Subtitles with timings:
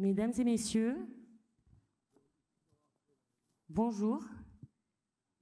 [0.00, 0.96] Mesdames et messieurs,
[3.68, 4.24] bonjour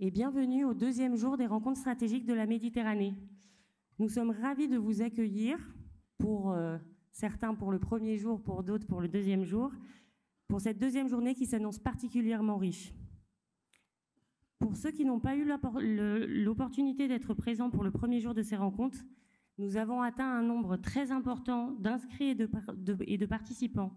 [0.00, 3.14] et bienvenue au deuxième jour des rencontres stratégiques de la Méditerranée.
[4.00, 5.60] Nous sommes ravis de vous accueillir
[6.18, 6.76] pour euh,
[7.12, 9.70] certains pour le premier jour, pour d'autres pour le deuxième jour,
[10.48, 12.92] pour cette deuxième journée qui s'annonce particulièrement riche.
[14.58, 18.56] Pour ceux qui n'ont pas eu l'opportunité d'être présents pour le premier jour de ces
[18.56, 19.04] rencontres,
[19.58, 22.50] nous avons atteint un nombre très important d'inscrits et de,
[23.06, 23.92] et de participants.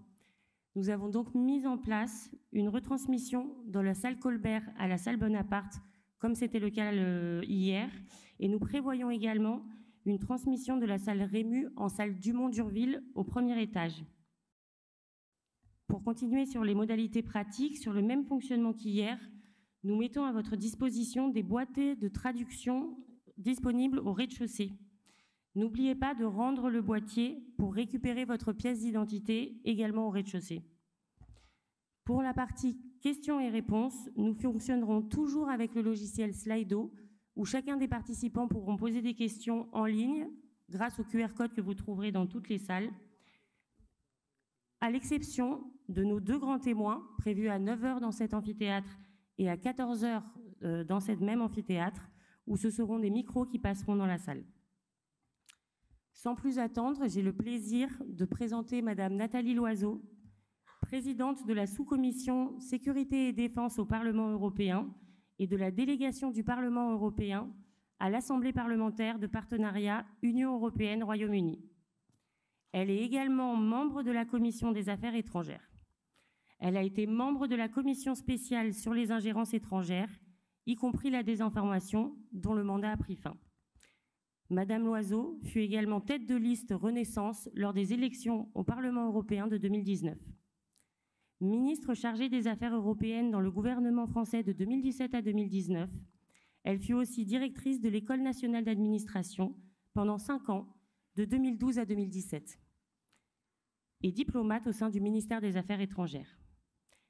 [0.75, 5.17] Nous avons donc mis en place une retransmission dans la salle Colbert à la salle
[5.17, 5.81] Bonaparte,
[6.17, 6.93] comme c'était le cas
[7.43, 7.89] hier,
[8.39, 9.63] et nous prévoyons également
[10.05, 14.03] une transmission de la salle Rému en salle Dumont-Durville au premier étage.
[15.87, 19.19] Pour continuer sur les modalités pratiques, sur le même fonctionnement qu'hier,
[19.83, 22.97] nous mettons à votre disposition des boîtiers de traduction
[23.37, 24.71] disponibles au rez-de-chaussée.
[25.55, 30.63] N'oubliez pas de rendre le boîtier pour récupérer votre pièce d'identité également au rez-de-chaussée.
[32.05, 36.93] Pour la partie questions et réponses, nous fonctionnerons toujours avec le logiciel Slido,
[37.35, 40.27] où chacun des participants pourront poser des questions en ligne
[40.69, 42.89] grâce au QR code que vous trouverez dans toutes les salles,
[44.79, 48.97] à l'exception de nos deux grands témoins prévus à 9h dans cet amphithéâtre
[49.37, 50.23] et à 14h
[50.63, 52.09] euh, dans cette même amphithéâtre,
[52.47, 54.43] où ce seront des micros qui passeront dans la salle.
[56.21, 60.03] Sans plus attendre, j'ai le plaisir de présenter Madame Nathalie Loiseau,
[60.83, 64.87] présidente de la sous-commission Sécurité et Défense au Parlement européen
[65.39, 67.51] et de la délégation du Parlement européen
[67.97, 71.59] à l'Assemblée parlementaire de partenariat Union européenne-Royaume-Uni.
[72.71, 75.71] Elle est également membre de la Commission des affaires étrangères.
[76.59, 80.19] Elle a été membre de la Commission spéciale sur les ingérences étrangères,
[80.67, 83.35] y compris la désinformation, dont le mandat a pris fin.
[84.51, 89.55] Madame Loiseau fut également tête de liste Renaissance lors des élections au Parlement européen de
[89.55, 90.17] 2019.
[91.39, 95.89] Ministre chargée des Affaires européennes dans le gouvernement français de 2017 à 2019,
[96.65, 99.55] elle fut aussi directrice de l'École nationale d'administration
[99.93, 100.67] pendant cinq ans,
[101.15, 102.59] de 2012 à 2017,
[104.01, 106.37] et diplomate au sein du ministère des Affaires étrangères.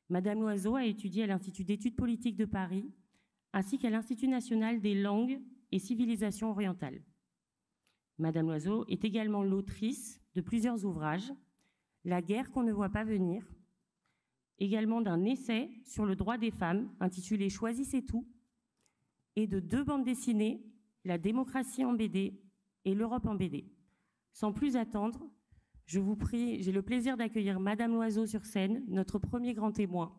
[0.09, 2.93] Madame Loiseau a étudié à l'Institut d'études politiques de Paris,
[3.51, 7.01] ainsi qu'à l'Institut national des langues et civilisations orientales.
[8.21, 11.33] Madame Loiseau est également l'autrice de plusieurs ouvrages,
[12.05, 13.43] La guerre qu'on ne voit pas venir,
[14.59, 18.27] également d'un essai sur le droit des femmes intitulé Choisissez tout,
[19.35, 20.63] et de deux bandes dessinées,
[21.03, 22.39] La démocratie en BD
[22.85, 23.65] et L'Europe en BD.
[24.33, 25.27] Sans plus attendre,
[25.87, 30.15] je vous prie, j'ai le plaisir d'accueillir Madame Loiseau sur scène, notre premier grand témoin.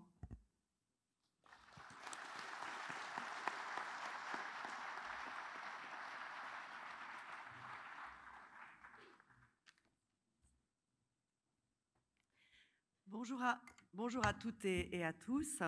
[13.95, 15.63] Bonjour à, toutes et, à tous.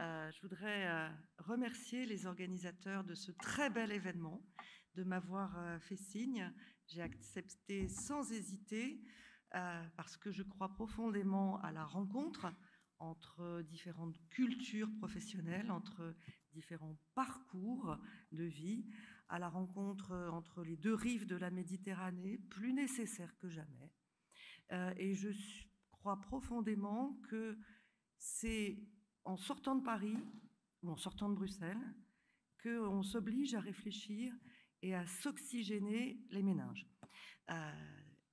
[0.00, 1.08] Euh, je voudrais euh,
[1.38, 4.42] remercier les organisateurs de ce très bel événement
[4.96, 6.52] de m'avoir euh, fait signe.
[6.88, 9.00] J'ai accepté sans hésiter
[9.96, 12.52] parce que je crois profondément à la rencontre
[12.98, 16.16] entre différentes cultures professionnelles, entre
[16.52, 17.96] différents parcours
[18.32, 18.84] de vie,
[19.28, 23.92] à la rencontre entre les deux rives de la Méditerranée, plus nécessaire que jamais.
[24.98, 25.73] et je suis
[26.04, 27.56] crois profondément que
[28.18, 28.78] c'est
[29.24, 30.18] en sortant de Paris
[30.82, 31.80] ou en sortant de Bruxelles
[32.62, 34.34] qu'on s'oblige à réfléchir
[34.82, 36.86] et à s'oxygéner les méninges.
[37.48, 37.72] Euh,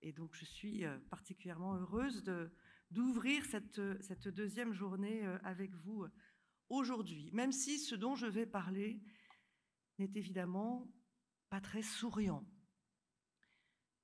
[0.02, 2.26] et donc je suis euh, particulièrement heureuse
[2.90, 6.06] d'ouvrir cette, cette, deuxième journée euh, avec vous
[6.68, 9.02] aujourd'hui, même si ce dont je vais parler
[9.98, 10.94] n'est évidemment
[11.50, 12.46] pas très souriant.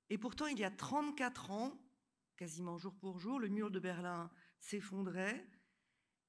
[0.08, 1.78] Et pourtant, il y a 34 ans,
[2.38, 5.44] quasiment jour pour jour, le mur de Berlin s'effondrait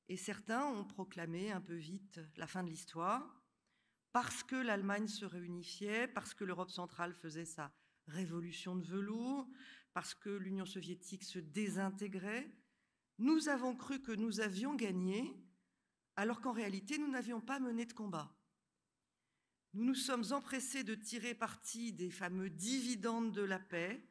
[0.08, 3.40] et certains ont proclamé un peu vite la fin de l'histoire
[4.12, 7.72] parce que l'Allemagne se réunifiait, parce que l'Europe centrale faisait sa
[8.08, 9.48] révolution de velours,
[9.94, 12.52] parce que l'Union soviétique se désintégrait.
[13.20, 15.32] Nous avons cru que nous avions gagné
[16.16, 18.36] alors qu'en réalité nous n'avions pas mené de combat.
[19.74, 24.09] Nous nous sommes empressés de tirer parti des fameux dividendes de la paix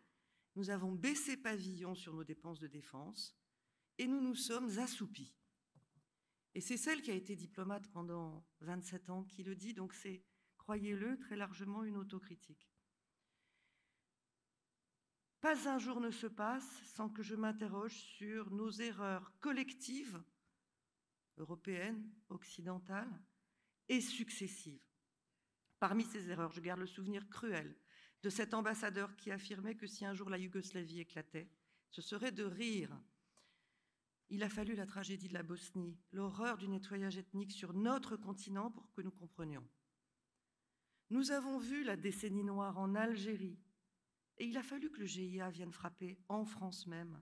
[0.59, 3.39] nous avons baissé pavillon sur nos dépenses de défense
[3.97, 5.33] et nous nous sommes assoupis.
[6.53, 10.25] Et c'est celle qui a été diplomate pendant 27 ans qui le dit, donc c'est,
[10.57, 12.69] croyez-le, très largement une autocritique.
[15.41, 20.21] Pas un jour ne se passe sans que je m'interroge sur nos erreurs collectives,
[21.37, 23.23] européennes, occidentales,
[23.89, 24.83] et successives.
[25.79, 27.79] Parmi ces erreurs, je garde le souvenir cruel
[28.23, 31.49] de cet ambassadeur qui affirmait que si un jour la Yougoslavie éclatait,
[31.91, 32.91] ce serait de rire
[34.31, 38.71] Il a fallu la tragédie de la Bosnie, l'horreur du nettoyage ethnique sur notre continent
[38.71, 39.67] pour que nous comprenions.
[41.11, 43.59] Nous avons vu la décennie noire en Algérie,
[44.37, 47.21] et il a fallu que le GIA vienne frapper en France même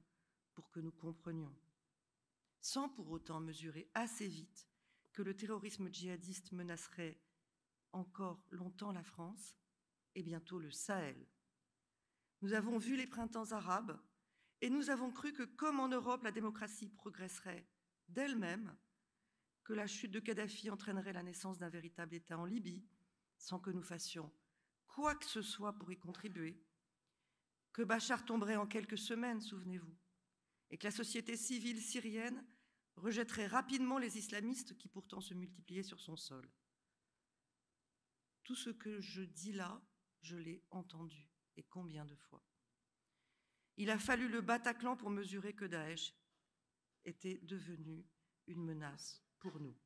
[0.54, 1.54] pour que nous comprenions,
[2.60, 4.66] sans pour autant mesurer assez vite
[5.12, 7.18] que le terrorisme djihadiste menacerait
[7.92, 9.56] encore longtemps la France
[10.16, 11.28] et bientôt le Sahel.
[12.42, 14.00] Nous avons vu les printemps arabes
[14.60, 17.68] et nous avons cru que, comme en Europe, la démocratie progresserait
[18.08, 18.76] d'elle-même,
[19.62, 22.84] que la chute de Kadhafi entraînerait la naissance d'un véritable État en Libye,
[23.38, 24.32] sans que nous fassions
[24.96, 26.58] quoi que ce soit pour y contribuer,
[27.74, 29.94] que Bachar tomberait en quelques semaines, souvenez-vous,
[30.70, 32.42] et que la société civile syrienne
[32.96, 36.50] rejetterait rapidement les islamistes qui pourtant se multipliaient sur son sol.
[38.42, 39.82] Tout ce que je dis là,
[40.26, 42.44] je l'ai entendu, et combien de fois.
[43.76, 46.14] Il a fallu le Bataclan pour mesurer que Daesh
[47.04, 48.04] était devenu
[48.48, 49.76] une menace pour nous.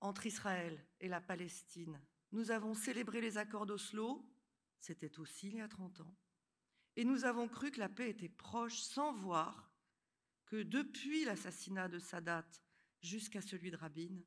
[0.00, 2.00] Entre Israël et la Palestine,
[2.30, 4.24] nous avons célébré les accords d'Oslo,
[4.78, 6.16] c'était aussi il y a 30 ans,
[6.94, 9.72] et nous avons cru que la paix était proche sans voir
[10.46, 12.46] que depuis l'assassinat de Sadat
[13.00, 14.22] jusqu'à celui de Rabin,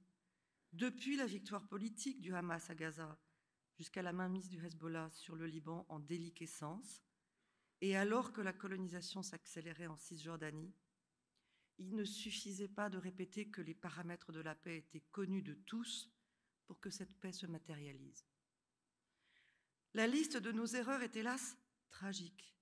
[0.73, 3.17] depuis la victoire politique du Hamas à Gaza
[3.77, 7.03] jusqu'à la mainmise du Hezbollah sur le Liban en déliquescence,
[7.81, 10.73] et alors que la colonisation s'accélérait en Cisjordanie,
[11.77, 15.53] il ne suffisait pas de répéter que les paramètres de la paix étaient connus de
[15.53, 16.11] tous
[16.65, 18.25] pour que cette paix se matérialise.
[19.93, 21.57] La liste de nos erreurs est hélas
[21.89, 22.55] tragique.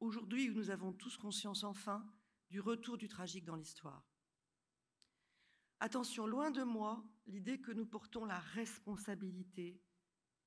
[0.00, 2.04] Aujourd'hui, nous avons tous conscience enfin
[2.50, 4.04] du retour du tragique dans l'histoire.
[5.80, 9.80] Attention, loin de moi l'idée que nous portons la responsabilité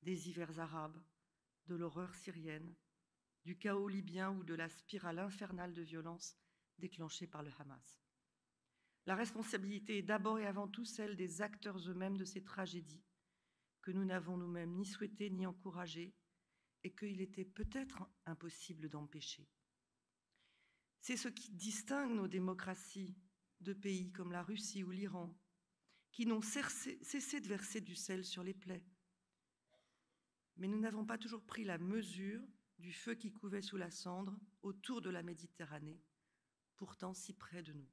[0.02, 1.02] des hivers arabes,
[1.68, 2.76] de l'horreur syrienne,
[3.44, 6.36] du chaos libyen ou de la spirale infernale de violence
[6.78, 8.02] déclenchée par le Hamas.
[9.06, 13.04] La responsabilité est d'abord et avant tout celle des acteurs eux-mêmes de ces tragédies
[13.82, 16.14] que nous n'avons nous-mêmes ni souhaité ni encouragé
[16.84, 19.50] et qu'il était peut-être impossible d'empêcher.
[21.00, 23.16] C'est ce qui distingue nos démocraties
[23.60, 25.36] de pays comme la Russie ou l'Iran,
[26.12, 28.86] qui n'ont cessé de verser du sel sur les plaies.
[30.62, 32.40] Mais nous n'avons pas toujours pris la mesure
[32.78, 36.00] du feu qui couvait sous la cendre autour de la Méditerranée,
[36.78, 37.90] pourtant si près de nous.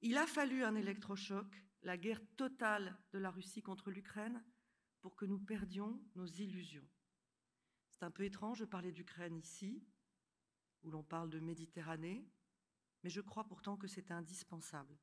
[0.00, 4.42] Il a fallu un électrochoc, la guerre totale de la Russie contre l'Ukraine,
[5.02, 6.88] pour que nous perdions nos illusions.
[7.90, 9.84] C'est un peu étrange de parler d'Ukraine ici,
[10.82, 12.26] où l'on parle de Méditerranée,
[13.02, 14.98] mais je crois pourtant que c'est indispensable.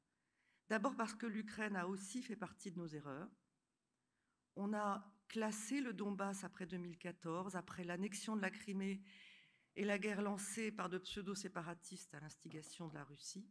[0.70, 3.30] D'abord parce que l'Ukraine a aussi fait partie de nos erreurs.
[4.60, 9.04] On a classé le Donbass après 2014, après l'annexion de la Crimée
[9.76, 13.48] et la guerre lancée par de pseudo-séparatistes à l'instigation de la Russie,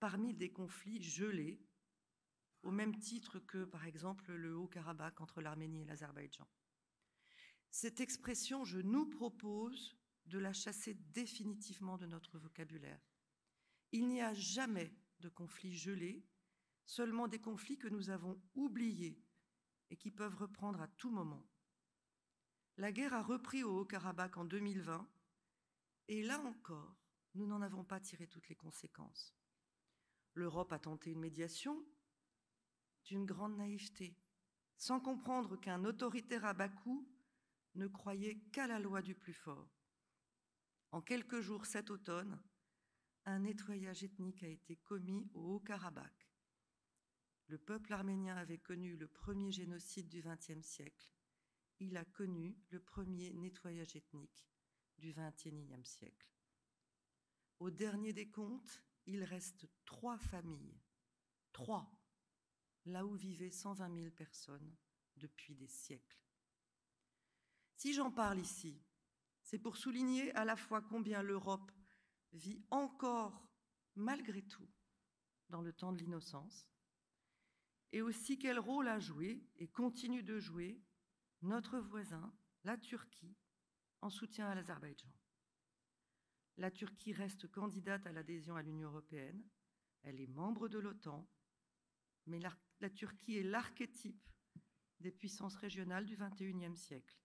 [0.00, 1.60] parmi des conflits gelés,
[2.62, 6.48] au même titre que, par exemple, le Haut-Karabakh entre l'Arménie et l'Azerbaïdjan.
[7.70, 13.06] Cette expression, je nous propose de la chasser définitivement de notre vocabulaire.
[13.92, 16.24] Il n'y a jamais de conflits gelés,
[16.86, 19.25] seulement des conflits que nous avons oubliés
[19.90, 21.46] et qui peuvent reprendre à tout moment.
[22.76, 25.08] La guerre a repris au Haut-Karabakh en 2020
[26.08, 26.96] et là encore,
[27.34, 29.34] nous n'en avons pas tiré toutes les conséquences.
[30.34, 31.84] L'Europe a tenté une médiation
[33.04, 34.16] d'une grande naïveté,
[34.76, 37.08] sans comprendre qu'un autoritaire à Bakou
[37.74, 39.70] ne croyait qu'à la loi du plus fort.
[40.92, 42.42] En quelques jours cet automne,
[43.24, 46.25] un nettoyage ethnique a été commis au Haut-Karabakh.
[47.48, 51.12] Le peuple arménien avait connu le premier génocide du XXe siècle.
[51.78, 54.48] Il a connu le premier nettoyage ethnique
[54.98, 56.28] du XXIe siècle.
[57.60, 60.80] Au dernier des comptes, il reste trois familles,
[61.52, 61.90] trois,
[62.86, 64.76] là où vivaient 120 000 personnes
[65.16, 66.20] depuis des siècles.
[67.76, 68.82] Si j'en parle ici,
[69.42, 71.70] c'est pour souligner à la fois combien l'Europe
[72.32, 73.48] vit encore,
[73.94, 74.68] malgré tout,
[75.48, 76.66] dans le temps de l'innocence,
[77.92, 80.80] et aussi quel rôle a joué et continue de jouer
[81.42, 83.36] notre voisin, la Turquie,
[84.00, 85.12] en soutien à l'Azerbaïdjan.
[86.56, 89.44] La Turquie reste candidate à l'adhésion à l'Union européenne,
[90.02, 91.28] elle est membre de l'OTAN,
[92.26, 94.28] mais la, Turquie est l'archétype
[95.00, 97.18] des puissances régionales du XXIe siècle.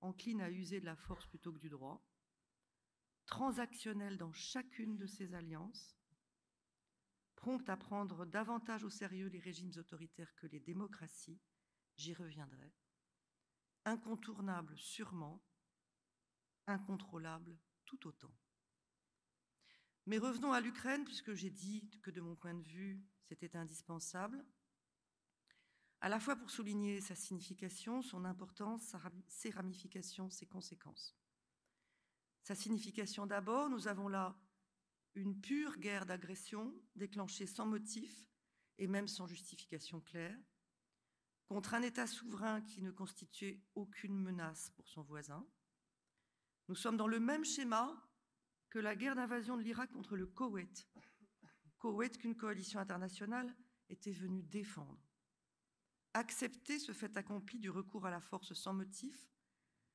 [0.00, 2.04] Encline à user de la force plutôt que du droit,
[3.26, 5.96] transactionnelle dans chacune de ses alliances,
[7.42, 11.40] prompte à prendre davantage au sérieux les régimes autoritaires que les démocraties,
[11.96, 12.72] j'y reviendrai,
[13.84, 15.44] incontournable sûrement,
[16.68, 18.32] incontrôlable tout autant.
[20.06, 24.46] Mais revenons à l'Ukraine, puisque j'ai dit que de mon point de vue, c'était indispensable,
[26.00, 28.94] à la fois pour souligner sa signification, son importance,
[29.26, 31.16] ses ramifications, ses conséquences.
[32.44, 34.36] Sa signification d'abord, nous avons là
[35.14, 38.28] une pure guerre d'agression déclenchée sans motif
[38.78, 40.38] et même sans justification claire,
[41.46, 45.46] contre un État souverain qui ne constituait aucune menace pour son voisin.
[46.68, 47.94] Nous sommes dans le même schéma
[48.70, 50.88] que la guerre d'invasion de l'Irak contre le Koweït,
[51.78, 53.54] Koweït qu'une coalition internationale
[53.88, 55.12] était venue défendre.
[56.14, 59.28] Accepter ce fait accompli du recours à la force sans motif,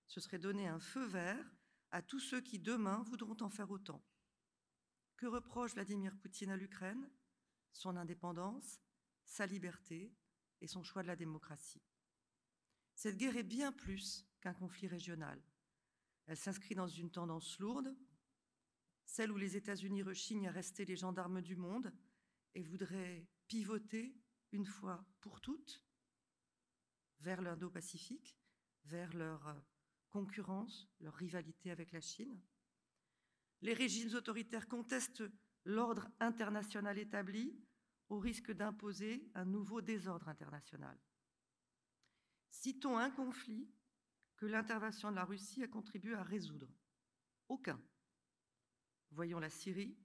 [0.05, 1.55] ce serait donner un feu vert
[1.91, 4.03] à tous ceux qui demain voudront en faire autant.
[5.17, 7.09] Que reproche Vladimir Poutine à l'Ukraine
[7.71, 8.79] Son indépendance,
[9.25, 10.13] sa liberté
[10.61, 11.81] et son choix de la démocratie?
[12.93, 15.41] Cette guerre est bien plus qu'un conflit régional.
[16.27, 17.97] Elle s'inscrit dans une tendance lourde,
[19.05, 21.91] celle où les États-Unis rechignent à rester les gendarmes du monde
[22.53, 24.15] et voudraient pivoter
[24.51, 25.83] une fois pour toutes
[27.21, 28.37] vers l'Indo-Pacifique,
[28.85, 29.63] vers leur
[30.11, 32.39] concurrence, leur rivalité avec la Chine.
[33.61, 35.23] Les régimes autoritaires contestent
[35.65, 37.57] l'ordre international établi
[38.09, 40.97] au risque d'imposer un nouveau désordre international.
[42.49, 43.69] Citons un conflit
[44.37, 46.71] que l'intervention de la Russie a contribué à résoudre.
[47.49, 47.81] Aucun.
[49.11, 49.97] Voyons la Syrie,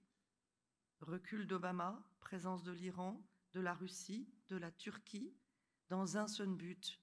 [0.99, 5.35] recul d'Obama, présence de l'Iran, de la Russie, de la Turquie,
[5.89, 6.99] dans un seul but,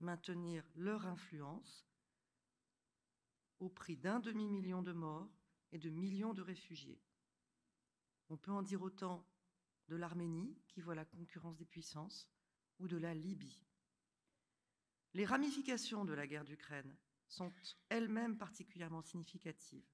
[0.00, 1.86] maintenir leur influence
[3.60, 5.41] au prix d'un demi-million de morts
[5.72, 7.00] et de millions de réfugiés.
[8.28, 9.26] On peut en dire autant
[9.88, 12.28] de l'Arménie, qui voit la concurrence des puissances,
[12.78, 13.66] ou de la Libye.
[15.14, 16.96] Les ramifications de la guerre d'Ukraine
[17.28, 17.52] sont
[17.88, 19.86] elles-mêmes particulièrement significatives.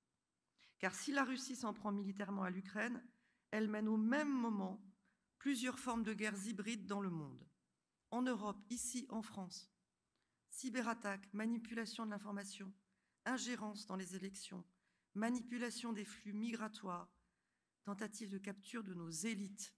[0.78, 3.02] Car si la Russie s'en prend militairement à l'Ukraine,
[3.50, 4.80] elle mène au même moment
[5.38, 7.44] plusieurs formes de guerres hybrides dans le monde.
[8.10, 9.70] En Europe, ici en France,
[10.50, 12.72] cyberattaques, manipulation de l'information,
[13.24, 14.64] ingérence dans les élections,
[15.14, 17.10] manipulation des flux migratoires,
[17.84, 19.74] tentative de capture de nos élites.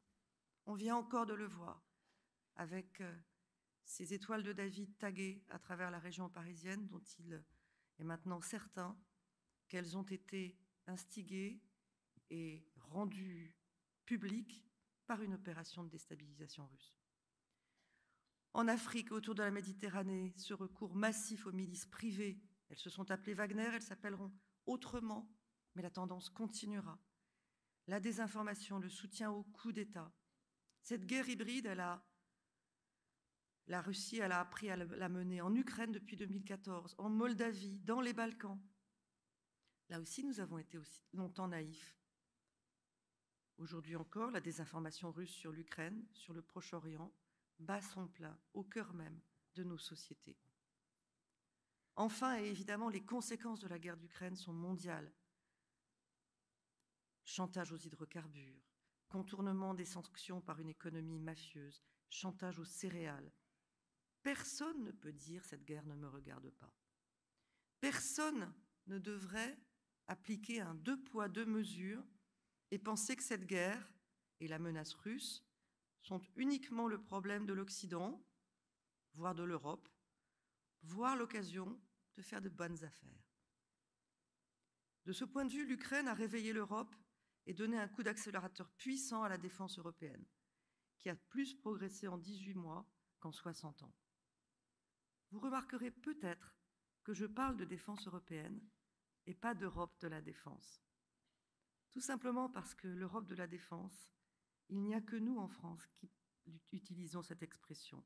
[0.67, 1.83] On vient encore de le voir
[2.57, 3.17] avec euh,
[3.85, 7.43] ces étoiles de David taguées à travers la région parisienne dont il
[7.99, 8.99] est maintenant certain
[9.69, 11.63] qu'elles ont été instigées
[12.31, 13.57] et rendues
[14.05, 14.65] publiques
[15.07, 16.97] par une opération de déstabilisation russe.
[18.53, 23.11] En Afrique, autour de la Méditerranée, ce recours massif aux milices privées, elles se sont
[23.11, 24.33] appelées Wagner, elles s'appelleront
[24.67, 25.29] autrement,
[25.75, 26.99] mais la tendance continuera.
[27.87, 30.13] La désinformation, le soutien au coup d'État.
[30.81, 32.03] Cette guerre hybride, a,
[33.67, 38.13] la Russie, a appris à la mener en Ukraine depuis 2014, en Moldavie, dans les
[38.13, 38.61] Balkans.
[39.89, 41.99] Là aussi, nous avons été aussi longtemps naïfs.
[43.59, 47.13] Aujourd'hui encore, la désinformation russe sur l'Ukraine, sur le Proche-Orient,
[47.59, 49.21] bat son plein au cœur même
[49.55, 50.39] de nos sociétés.
[52.01, 55.13] Enfin, et évidemment, les conséquences de la guerre d'Ukraine sont mondiales.
[57.25, 58.65] Chantage aux hydrocarbures,
[59.11, 63.31] contournement des sanctions par une économie mafieuse, chantage aux céréales.
[64.23, 66.73] Personne ne peut dire cette guerre ne me regarde pas.
[67.81, 68.51] Personne
[68.87, 69.59] ne devrait
[70.07, 72.03] appliquer un deux poids, deux mesures
[72.71, 73.93] et penser que cette guerre
[74.41, 75.47] et la menace russe
[76.01, 78.27] sont uniquement le problème de l'Occident,
[79.13, 79.87] voire de l'Europe,
[80.81, 81.79] voire l'occasion
[82.17, 83.31] de faire de bonnes affaires.
[85.05, 86.95] De ce point de vue, l'Ukraine a réveillé l'Europe
[87.47, 90.25] et donné un coup d'accélérateur puissant à la défense européenne,
[90.99, 92.87] qui a plus progressé en 18 mois
[93.19, 93.95] qu'en 60 ans.
[95.31, 96.57] Vous remarquerez peut-être
[97.03, 98.61] que je parle de défense européenne
[99.27, 100.83] et pas d'Europe de la défense.
[101.91, 104.13] Tout simplement parce que l'Europe de la défense,
[104.69, 106.11] il n'y a que nous en France qui
[106.73, 108.05] utilisons cette expression.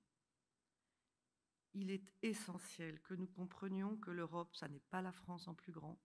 [1.75, 5.73] Il est essentiel que nous comprenions que l'Europe, ça n'est pas la France en plus
[5.73, 6.01] grand,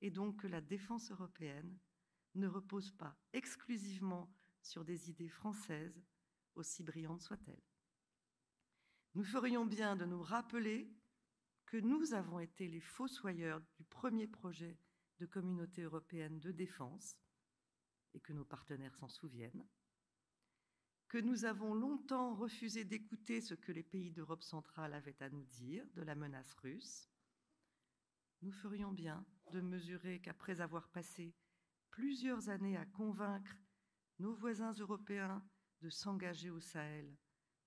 [0.00, 1.78] et donc que la défense européenne
[2.36, 6.00] ne repose pas exclusivement sur des idées françaises,
[6.54, 7.62] aussi brillantes soient-elles.
[9.14, 10.88] Nous ferions bien de nous rappeler
[11.66, 14.78] que nous avons été les fossoyeurs du premier projet
[15.18, 17.16] de communauté européenne de défense,
[18.14, 19.66] et que nos partenaires s'en souviennent,
[21.10, 25.42] que nous avons longtemps refusé d'écouter ce que les pays d'Europe centrale avaient à nous
[25.42, 27.10] dire de la menace russe,
[28.42, 31.34] nous ferions bien de mesurer qu'après avoir passé
[31.90, 33.56] plusieurs années à convaincre
[34.20, 35.44] nos voisins européens
[35.80, 37.12] de s'engager au Sahel,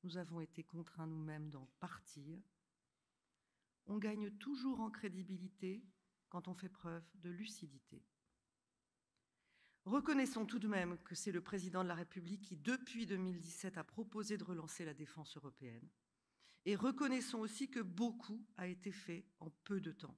[0.04, 2.42] nous avons été contraints nous-mêmes d'en partir.
[3.88, 5.84] On gagne toujours en crédibilité
[6.30, 8.06] quand on fait preuve de lucidité.
[9.86, 13.84] Reconnaissons tout de même que c'est le président de la République qui, depuis 2017, a
[13.84, 15.90] proposé de relancer la défense européenne.
[16.66, 20.18] Et reconnaissons aussi que beaucoup a été fait en peu de temps.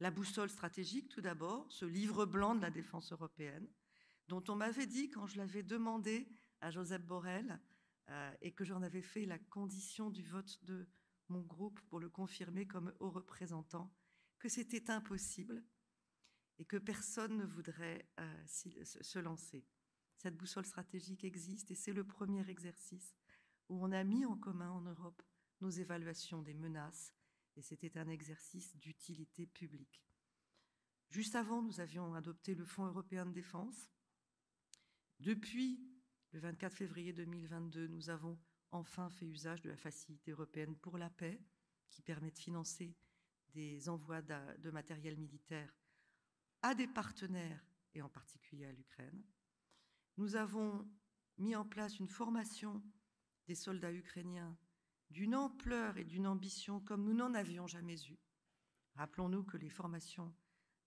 [0.00, 3.66] La boussole stratégique, tout d'abord, ce livre blanc de la défense européenne,
[4.28, 6.28] dont on m'avait dit, quand je l'avais demandé
[6.60, 7.58] à Joseph Borrell,
[8.10, 10.86] euh, et que j'en avais fait la condition du vote de
[11.28, 13.90] mon groupe pour le confirmer comme haut représentant,
[14.38, 15.64] que c'était impossible
[16.58, 19.64] et que personne ne voudrait euh, se lancer.
[20.16, 23.14] Cette boussole stratégique existe et c'est le premier exercice
[23.68, 25.22] où on a mis en commun en Europe
[25.60, 27.14] nos évaluations des menaces
[27.56, 30.04] et c'était un exercice d'utilité publique.
[31.10, 33.88] Juste avant, nous avions adopté le Fonds européen de défense.
[35.20, 35.80] Depuis
[36.32, 38.38] le 24 février 2022, nous avons
[38.70, 41.40] enfin fait usage de la facilité européenne pour la paix,
[41.90, 42.94] qui permet de financer
[43.54, 45.77] des envois de matériel militaire
[46.68, 49.24] à des partenaires, et en particulier à l'Ukraine.
[50.18, 50.86] Nous avons
[51.38, 52.82] mis en place une formation
[53.46, 54.54] des soldats ukrainiens
[55.08, 58.18] d'une ampleur et d'une ambition comme nous n'en avions jamais eu.
[58.96, 60.36] Rappelons-nous que les formations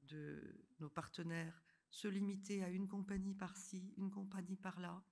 [0.03, 5.03] de nos partenaires se limitaient à une compagnie par-ci, une compagnie par-là,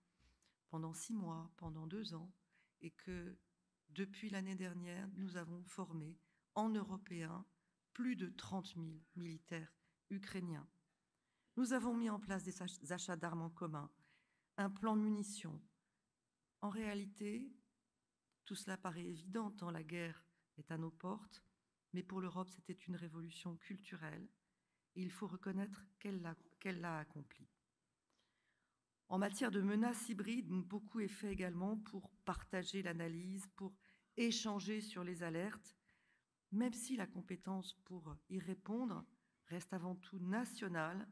[0.69, 2.31] pendant six mois, pendant deux ans,
[2.81, 3.35] et que
[3.89, 6.19] depuis l'année dernière, nous avons formé
[6.53, 7.43] en européen
[7.91, 8.85] plus de 30 000
[9.15, 9.78] militaires
[10.09, 10.67] ukrainiens.
[11.57, 13.89] Nous avons mis en place des achats d'armes en commun,
[14.57, 15.61] un plan munitions.
[16.61, 17.51] En réalité,
[18.45, 20.25] tout cela paraît évident tant la guerre
[20.57, 21.43] est à nos portes,
[21.93, 24.27] mais pour l'Europe, c'était une révolution culturelle
[24.95, 27.49] et il faut reconnaître qu'elle l'a accomplie.
[29.07, 33.75] En matière de menaces hybrides, beaucoup est fait également pour partager l'analyse, pour
[34.17, 35.75] échanger sur les alertes,
[36.51, 39.03] même si la compétence pour y répondre
[39.49, 41.07] reste avant tout nationale,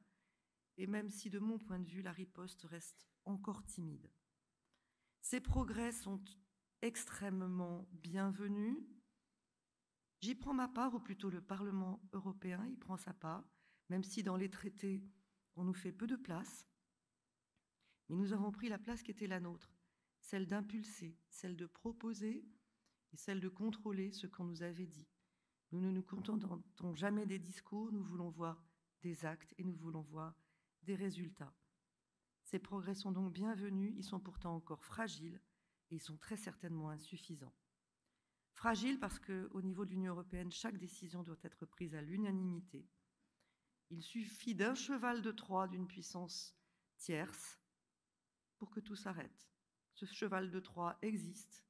[0.77, 4.09] et même si de mon point de vue la riposte reste encore timide.
[5.21, 6.23] Ces progrès sont
[6.81, 8.77] extrêmement bienvenus.
[10.21, 13.43] J'y prends ma part, ou plutôt le Parlement européen y prend sa part,
[13.89, 15.03] même si dans les traités
[15.55, 16.67] on nous fait peu de place.
[18.09, 19.75] Mais nous avons pris la place qui était la nôtre,
[20.21, 22.45] celle d'impulser, celle de proposer
[23.11, 25.09] et celle de contrôler ce qu'on nous avait dit.
[25.71, 28.63] Nous ne nous contentons jamais des discours, nous voulons voir
[29.01, 30.33] des actes et nous voulons voir
[30.83, 31.53] des résultats.
[32.43, 35.41] Ces progrès sont donc bienvenus, ils sont pourtant encore fragiles
[35.89, 37.53] et ils sont très certainement insuffisants.
[38.53, 42.87] Fragiles parce qu'au niveau de l'Union européenne, chaque décision doit être prise à l'unanimité.
[43.89, 46.57] Il suffit d'un cheval de Troie d'une puissance
[46.97, 47.59] tierce
[48.57, 49.47] pour que tout s'arrête.
[49.93, 51.65] Ce cheval de Troie existe.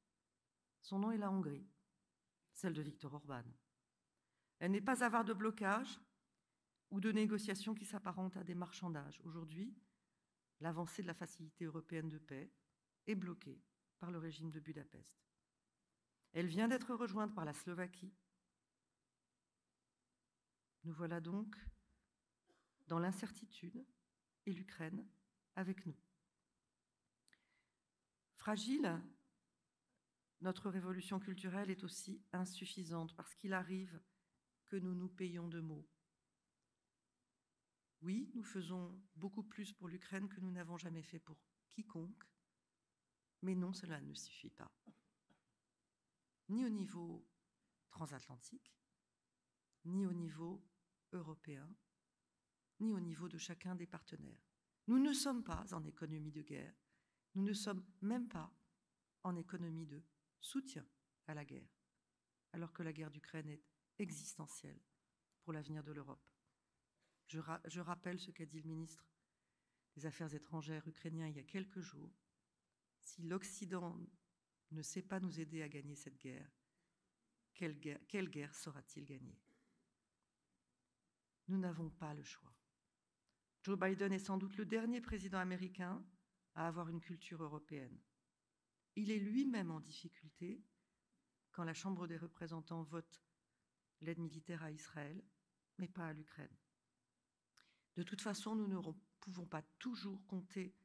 [0.81, 1.67] Son nom est la Hongrie,
[2.53, 3.43] celle de Viktor Orban.
[4.59, 5.99] Elle n'est pas avare de blocage
[6.89, 9.21] ou de négociations qui s'apparentent à des marchandages.
[9.23, 9.75] Aujourd'hui,
[10.59, 12.51] l'avancée de la facilité européenne de paix
[13.05, 13.61] est bloquée
[13.99, 15.27] par le régime de Budapest.
[16.33, 18.13] Elle vient d'être rejointe par la Slovaquie.
[20.83, 21.55] Nous voilà donc
[22.87, 23.85] dans l'incertitude
[24.45, 25.05] et l'Ukraine
[25.55, 25.97] avec nous.
[28.35, 29.01] Fragile,
[30.41, 33.99] notre révolution culturelle est aussi insuffisante parce qu'il arrive
[34.67, 35.87] que nous nous payons de mots.
[38.01, 41.37] Oui, nous faisons beaucoup plus pour l'Ukraine que nous n'avons jamais fait pour
[41.71, 42.23] quiconque,
[43.41, 44.71] mais non, cela ne suffit pas.
[46.49, 47.27] Ni au niveau
[47.89, 48.73] transatlantique,
[49.85, 50.63] ni au niveau
[51.13, 51.67] européen,
[52.79, 54.43] ni au niveau de chacun des partenaires.
[54.87, 56.75] Nous ne sommes pas en économie de guerre,
[57.35, 58.53] nous ne sommes même pas
[59.23, 60.01] en économie de
[60.39, 60.85] soutien
[61.25, 61.75] à la guerre,
[62.53, 63.63] alors que la guerre d'Ukraine est
[63.99, 64.79] existentielle
[65.41, 66.29] pour l'avenir de l'Europe.
[67.27, 69.05] Je, rappelle ce qu'a dit le ministre
[69.95, 72.13] des Affaires étrangères ukrainien il y a quelques jours.
[73.01, 73.99] Si l'Occident
[74.71, 76.49] ne sait pas nous aider à gagner cette guerre,
[77.53, 79.37] quelle guerre, quelle guerre saura-t-il gagner
[81.47, 82.53] Nous n'avons pas le choix.
[83.63, 86.05] Joe Biden est sans doute le dernier président américain
[86.53, 87.99] à avoir une culture européenne.
[88.95, 90.63] Il est lui-même en difficulté
[91.51, 93.26] quand la Chambre des représentants vote
[94.01, 95.23] l'aide militaire à Israël,
[95.77, 96.55] mais pas à l'Ukraine.
[97.95, 98.79] De toute façon, nous ne
[99.19, 100.75] pouvons pas toujours compter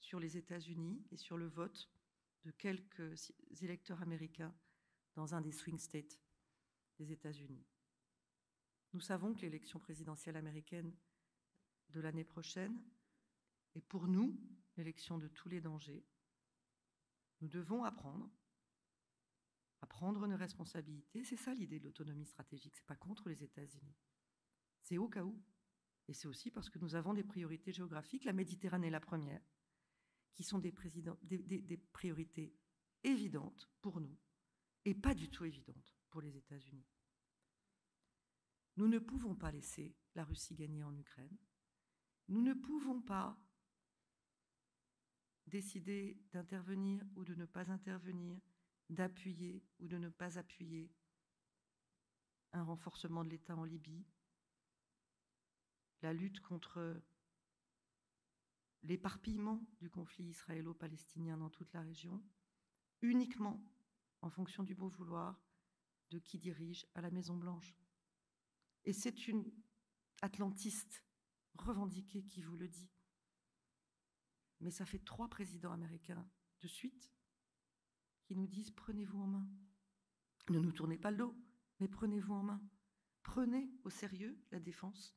[0.00, 1.90] sur les États-Unis et sur le vote
[2.44, 4.54] de quelques électeurs américains
[5.14, 6.18] dans un des swing states
[6.98, 7.64] des États-Unis.
[8.92, 10.94] Nous savons que l'élection présidentielle américaine
[11.90, 12.82] de l'année prochaine
[13.74, 14.38] est pour nous
[14.76, 16.04] l'élection de tous les dangers.
[17.40, 18.30] Nous devons apprendre
[19.82, 21.24] à prendre nos responsabilités.
[21.24, 22.74] C'est ça l'idée de l'autonomie stratégique.
[22.76, 23.96] C'est pas contre les États-Unis.
[24.80, 25.42] C'est au cas où
[26.08, 29.42] Et c'est aussi parce que nous avons des priorités géographiques, la Méditerranée la première,
[30.34, 30.72] qui sont des,
[31.92, 32.54] priorités
[33.02, 34.16] évidentes pour nous
[34.84, 36.86] et pas du tout évidentes pour les États-Unis.
[38.76, 41.36] Nous ne pouvons pas laisser la Russie gagner en Ukraine.
[42.28, 43.38] Nous ne pouvons pas
[45.46, 48.40] décider d'intervenir ou de ne pas intervenir,
[48.92, 50.90] d'appuyer ou de ne pas appuyer
[52.52, 54.04] un renforcement de l'État en Libye,
[56.02, 57.00] la lutte contre
[58.82, 62.22] l'éparpillement du conflit israélo-palestinien dans toute la région,
[63.00, 63.64] uniquement
[64.20, 65.40] en fonction du beau vouloir
[66.10, 67.74] de qui dirige à la Maison-Blanche.
[68.84, 69.50] Et c'est une
[70.20, 71.04] atlantiste
[71.54, 72.90] revendiquée qui vous le dit.
[74.60, 76.28] Mais ça fait trois présidents américains
[76.60, 77.12] de suite
[78.34, 79.48] nous disent prenez-vous en main.
[80.50, 81.36] Ne nous tournez pas le dos,
[81.80, 82.62] mais prenez-vous en main.
[83.22, 85.16] Prenez au sérieux la défense,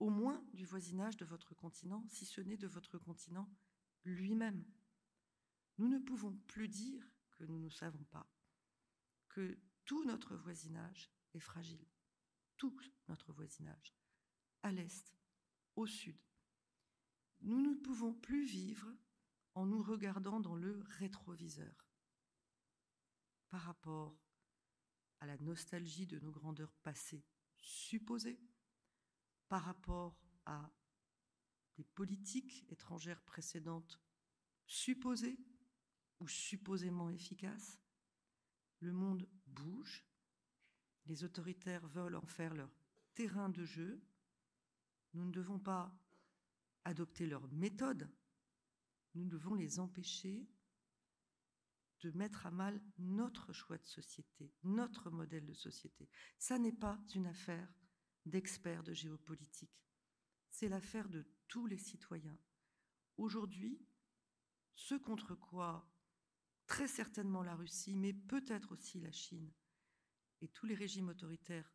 [0.00, 3.50] au moins du voisinage de votre continent, si ce n'est de votre continent
[4.04, 4.64] lui-même.
[5.78, 8.30] Nous ne pouvons plus dire que nous ne savons pas
[9.28, 11.86] que tout notre voisinage est fragile.
[12.56, 12.76] Tout
[13.08, 13.94] notre voisinage,
[14.62, 15.14] à l'est,
[15.76, 16.18] au sud,
[17.42, 18.90] nous ne pouvons plus vivre
[19.54, 21.86] en nous regardant dans le rétroviseur
[23.48, 24.18] par rapport
[25.20, 27.24] à la nostalgie de nos grandeurs passées
[27.56, 28.40] supposées,
[29.48, 30.70] par rapport à
[31.76, 34.00] des politiques étrangères précédentes
[34.66, 35.38] supposées
[36.20, 37.78] ou supposément efficaces.
[38.80, 40.04] Le monde bouge,
[41.06, 42.70] les autoritaires veulent en faire leur
[43.14, 44.02] terrain de jeu.
[45.14, 45.94] Nous ne devons pas
[46.84, 48.08] adopter leurs méthodes,
[49.14, 50.46] nous devons les empêcher
[52.00, 56.08] de mettre à mal notre choix de société, notre modèle de société.
[56.38, 57.72] Ça n'est pas une affaire
[58.24, 59.84] d'experts de géopolitique,
[60.50, 62.38] c'est l'affaire de tous les citoyens.
[63.16, 63.80] Aujourd'hui,
[64.74, 65.88] ce contre quoi
[66.66, 69.52] très certainement la Russie, mais peut-être aussi la Chine,
[70.40, 71.72] et tous les régimes autoritaires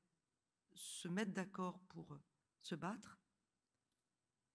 [0.73, 2.19] se mettent d'accord pour
[2.60, 3.19] se battre,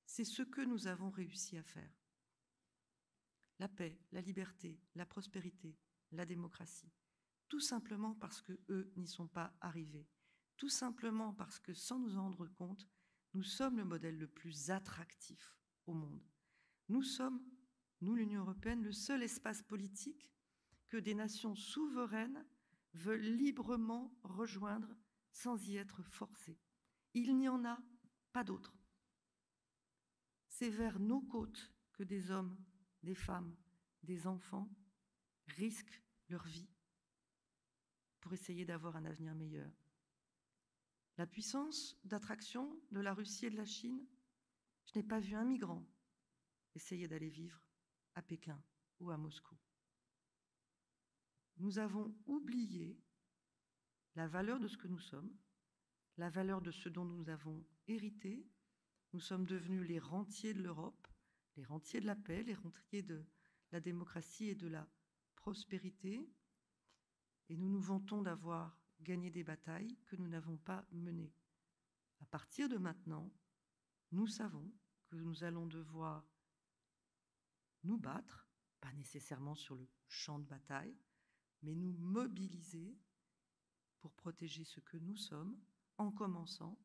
[0.05, 1.93] c'est ce que nous avons réussi à faire.
[3.59, 5.77] La paix, la liberté, la prospérité,
[6.13, 6.93] la démocratie.
[7.49, 10.09] Tout simplement parce que eux n'y sont pas arrivés.
[10.57, 12.89] Tout simplement parce que, sans nous en rendre compte,
[13.35, 16.25] nous sommes le modèle le plus attractif au monde.
[16.89, 17.43] Nous sommes,
[18.01, 20.31] nous l'Union européenne, le seul espace politique
[20.89, 22.45] que des nations souveraines
[22.95, 24.97] veulent librement rejoindre
[25.31, 26.59] sans y être forcées.
[27.15, 27.79] Il n'y en a
[28.33, 28.77] pas d'autres
[30.59, 32.57] c'est vers nos côtes que des hommes,
[33.03, 33.57] des femmes,
[34.03, 34.69] des enfants
[35.47, 36.69] risquent leur vie
[38.21, 39.71] pour essayer d'avoir un avenir meilleur.
[41.17, 44.05] La puissance d'attraction de la Russie et de la Chine,
[44.87, 45.87] je n'ai pas vu un migrant
[46.75, 47.63] essayer d'aller vivre
[48.15, 48.63] à Pékin
[49.01, 49.57] ou à Moscou.
[51.59, 53.01] Nous avons oublié
[54.15, 55.35] la valeur de ce que nous sommes,
[56.19, 58.47] la valeur de ce dont nous avons hérité
[59.17, 61.06] nous sommes devenus les rentiers de l'Europe,
[61.57, 63.25] les rentiers de la paix, les rentiers de
[63.73, 64.89] la démocratie et de la
[65.35, 66.29] prospérité.
[67.49, 71.33] Et nous nous vantons d'avoir gagné des batailles que nous n'avons pas menées.
[72.21, 73.33] À partir de maintenant,
[74.13, 74.73] nous savons
[75.07, 76.27] que nous allons devoir
[77.85, 78.49] nous battre,
[78.81, 80.97] pas nécessairement sur le champ de bataille,
[81.63, 82.99] mais nous mobiliser
[84.01, 85.59] pour protéger ce que nous sommes,
[85.99, 86.79] en commençant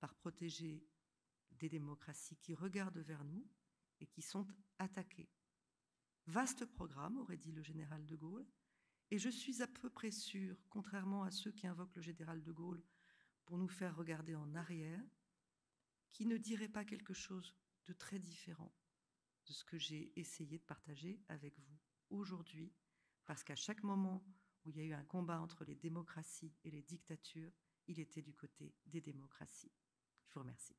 [0.00, 0.84] par protéger
[1.52, 3.46] des démocraties qui regardent vers nous
[4.00, 4.46] et qui sont
[4.78, 5.30] attaquées.
[6.26, 8.46] Vaste programme, aurait dit le général de Gaulle,
[9.10, 12.52] et je suis à peu près sûr, contrairement à ceux qui invoquent le général de
[12.52, 12.82] Gaulle
[13.44, 15.02] pour nous faire regarder en arrière,
[16.12, 18.72] qui ne dirait pas quelque chose de très différent
[19.46, 21.78] de ce que j'ai essayé de partager avec vous
[22.10, 22.72] aujourd'hui,
[23.24, 24.24] parce qu'à chaque moment
[24.64, 27.52] où il y a eu un combat entre les démocraties et les dictatures,
[27.86, 29.72] il était du côté des démocraties.
[30.28, 30.76] Je vous remercie.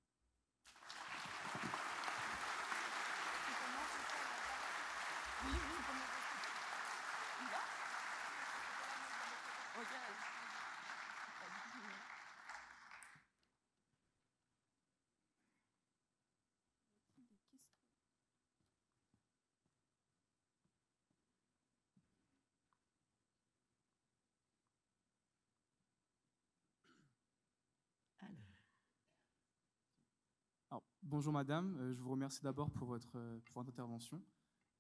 [31.04, 34.22] Bonjour madame, euh, je vous remercie d'abord pour votre, euh, intervention.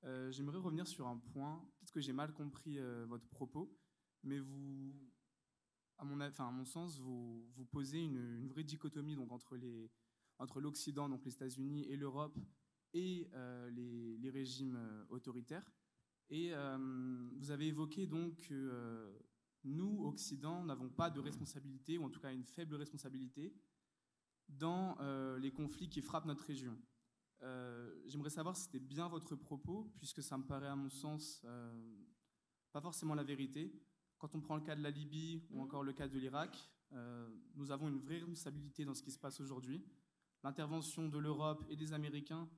[0.03, 3.77] Euh, j'aimerais revenir sur un point, peut-être que j'ai mal compris votre propos,
[4.23, 4.95] mais vous,
[5.97, 11.95] à mon, sens, vous, posez une, vraie dichotomie donc, entre, l'Occident, donc les États-Unis, et
[11.95, 12.37] l'Europe,
[12.93, 13.29] et
[13.71, 15.69] les, les, régimes autoritaires.
[16.29, 16.51] Et
[17.37, 19.13] vous avez évoqué donc que
[19.63, 23.53] nous, Occident, n'avons pas de responsabilité, ou en tout cas une faible responsabilité,
[24.51, 24.97] dans
[25.37, 26.77] les conflits qui frappent notre région.
[28.05, 31.43] J'aimerais savoir si c'était bien votre propos, puisque ça me paraît à mon sens
[32.71, 33.73] pas forcément la vérité.
[34.17, 37.27] Quand on prend le cas de la Libye ou encore le cas de l'Irak, euh,
[37.55, 39.83] nous avons une vraie responsabilité dans ce qui se passe aujourd'hui.
[40.43, 42.49] L'intervention de l'Europe et des Américains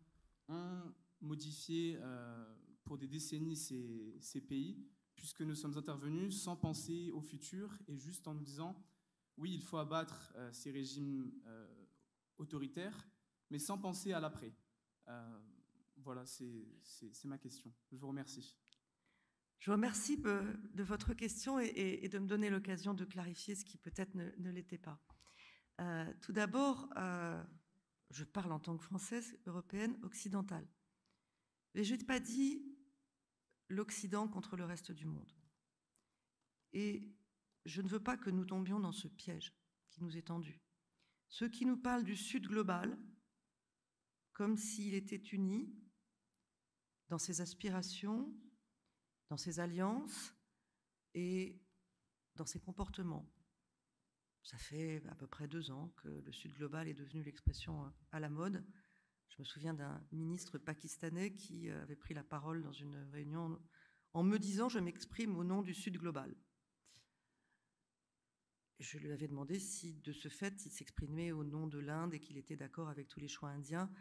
[0.48, 2.46] ont modifié euh,
[2.84, 7.98] pour des décennies ces, ces, pays, puisque nous sommes intervenus sans penser au futur et
[7.98, 8.76] juste en nous disant,
[9.38, 11.32] oui, il faut abattre euh, ces régimes
[12.44, 13.08] autoritaires,
[13.50, 14.54] mais sans penser à l'après.
[15.98, 17.74] voilà, c'est ma question.
[17.92, 18.56] Je vous remercie.
[19.64, 23.78] Je vous remercie de votre question et, de me donner l'occasion de clarifier ce qui
[23.78, 25.02] peut-être ne, l'était pas.
[25.80, 27.42] Euh, tout d'abord, euh,
[28.10, 30.68] je parle en tant que Française, européenne, occidentale.
[31.76, 32.62] Mais je n'ai pas dit
[33.70, 35.32] l'Occident contre le reste du monde.
[36.74, 37.16] Et
[37.66, 39.54] je ne veux pas que nous tombions dans ce piège
[39.90, 40.63] qui nous est tendu.
[41.34, 42.96] Ceux qui nous parlent du Sud global,
[44.34, 45.74] comme s'il était uni
[47.10, 48.32] dans ses aspirations,
[49.32, 50.36] dans ses alliances
[51.16, 51.60] et
[52.36, 53.28] dans ses comportements.
[54.44, 58.20] Ça fait à peu près deux ans que le Sud global est devenu l'expression à
[58.20, 58.64] la mode.
[59.30, 63.60] Je me souviens d'un ministre pakistanais qui avait pris la parole dans une réunion
[64.14, 66.36] en me disant Je m'exprime au nom du Sud global.
[68.80, 72.20] Je lui avais demandé si, de ce fait, il s'exprimait au nom de l'Inde et
[72.20, 73.92] qu'il était d'accord avec tous les choix indiens.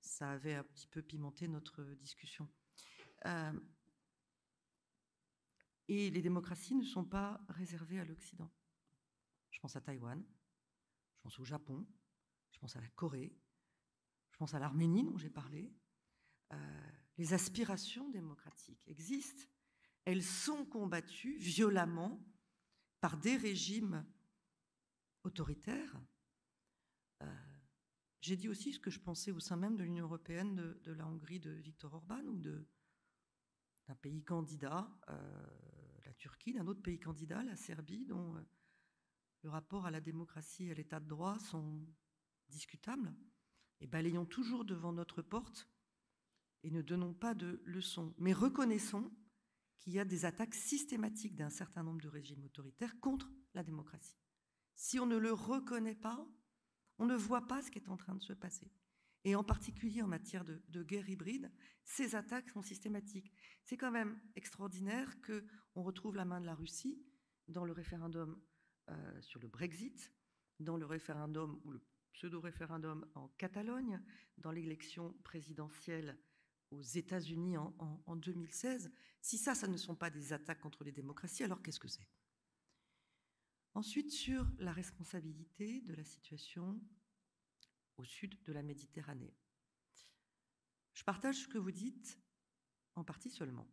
[0.00, 2.48] Ça avait un petit peu pimenté notre discussion.
[3.26, 3.52] Euh,
[5.88, 8.50] et les démocraties ne sont pas réservées à l'Occident.
[9.50, 10.22] Je pense à Taïwan,
[11.14, 11.86] je pense au Japon,
[12.52, 13.34] je pense à la Corée,
[14.30, 15.72] je pense à l'Arménie dont j'ai parlé.
[16.52, 19.44] Euh, les aspirations démocratiques existent.
[20.04, 22.24] Elles sont combattues violemment
[23.00, 24.06] par des régimes
[25.28, 26.00] autoritaires.
[27.22, 27.26] Euh,
[28.20, 31.06] j'ai dit aussi ce que je pensais au sein même de l'Union européenne, de, la
[31.06, 34.90] Hongrie de Viktor Orban ou d'un pays candidat.
[35.08, 35.46] Euh,
[36.18, 38.40] Turquie, d'un autre pays candidat, la Serbie, dont euh,
[39.42, 41.86] le rapport à la démocratie et à l'état de droit sont
[42.48, 43.14] discutables,
[43.80, 45.68] et balayons toujours devant notre porte
[46.64, 49.12] et ne donnons pas de leçons, mais reconnaissons
[49.78, 54.16] qu'il y a des attaques systématiques d'un certain nombre de régimes autoritaires contre la démocratie.
[54.78, 56.24] Si on ne le reconnaît pas,
[56.98, 58.70] on ne voit pas ce qui est en train de se passer.
[59.24, 61.50] Et en particulier en matière de, guerre hybride,
[61.84, 63.32] ces attaques sont systématiques.
[63.64, 67.04] C'est quand même extraordinaire qu'on retrouve la main de la Russie
[67.48, 68.40] dans le référendum
[68.88, 70.12] euh, sur le Brexit,
[70.60, 74.00] dans le référendum ou le pseudo-référendum en Catalogne,
[74.36, 76.16] dans l'élection présidentielle
[76.70, 77.74] aux États-Unis en,
[78.06, 78.92] en 2016.
[79.20, 82.06] Si ça, ça ne sont pas des attaques contre les démocraties, alors qu'est-ce que c'est?
[83.74, 86.80] Ensuite, sur la responsabilité de la situation
[87.96, 89.36] au sud de la Méditerranée.
[90.94, 92.18] Je partage ce que vous dites
[92.94, 93.70] en partie seulement.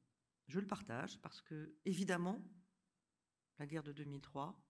[0.48, 2.40] Je le partage parce que, évidemment,
[3.58, 4.62] la guerre de 2003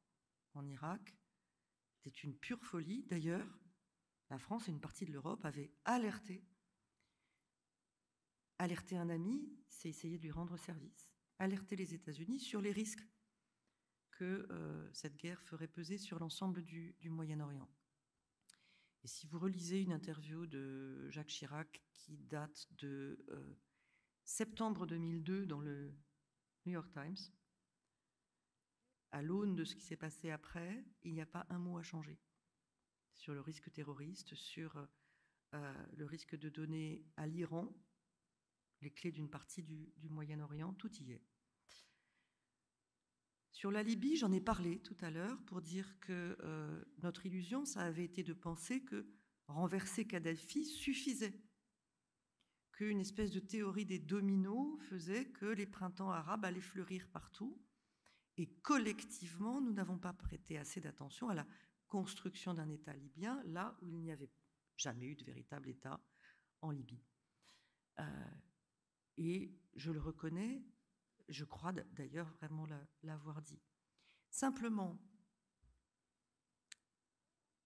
[0.53, 1.17] en Irak
[2.05, 3.03] était une pure folie.
[3.03, 3.59] D'ailleurs,
[4.29, 6.45] la France et une partie de l'Europe avaient alerté.
[8.57, 11.11] Alerter un ami, c'est essayer de lui rendre service.
[11.39, 13.05] Alerter les États-Unis sur les risques
[14.15, 17.69] que euh, cette guerre ferait peser sur l'ensemble du, Moyen-Orient.
[19.03, 23.55] Et si vous relisez une interview de Jacques Chirac qui date de euh,
[24.23, 25.93] septembre 2002 dans le
[26.65, 27.31] New York Times,
[29.11, 31.83] à l'aune de ce qui s'est passé après, il n'y a pas un mot à
[31.83, 32.19] changer
[33.13, 34.87] sur le risque terroriste, sur
[35.53, 37.73] euh, le risque de donner à l'Iran
[38.81, 41.23] les clés d'une partie du, Moyen-Orient, tout y est.
[43.65, 47.65] Sur la Libye, j'en ai parlé tout à l'heure pour dire que euh, notre illusion,
[47.65, 49.07] ça avait été de penser que
[49.47, 51.41] renverser Kadhafi suffisait
[52.73, 57.59] qu'une espèce de théorie des dominos faisait que les printemps arabes allaient fleurir partout.
[58.37, 61.47] Et collectivement, nous n'avons pas prêté assez d'attention à la
[61.87, 64.29] construction d'un État libyen, là où il n'y avait
[64.77, 65.99] jamais eu de véritable État
[66.61, 67.01] en Libye.
[67.99, 68.29] Euh,
[69.17, 70.63] et je le reconnais,
[71.27, 72.67] je crois d'ailleurs vraiment
[73.03, 73.61] l'avoir dit.
[74.29, 74.99] Simplement,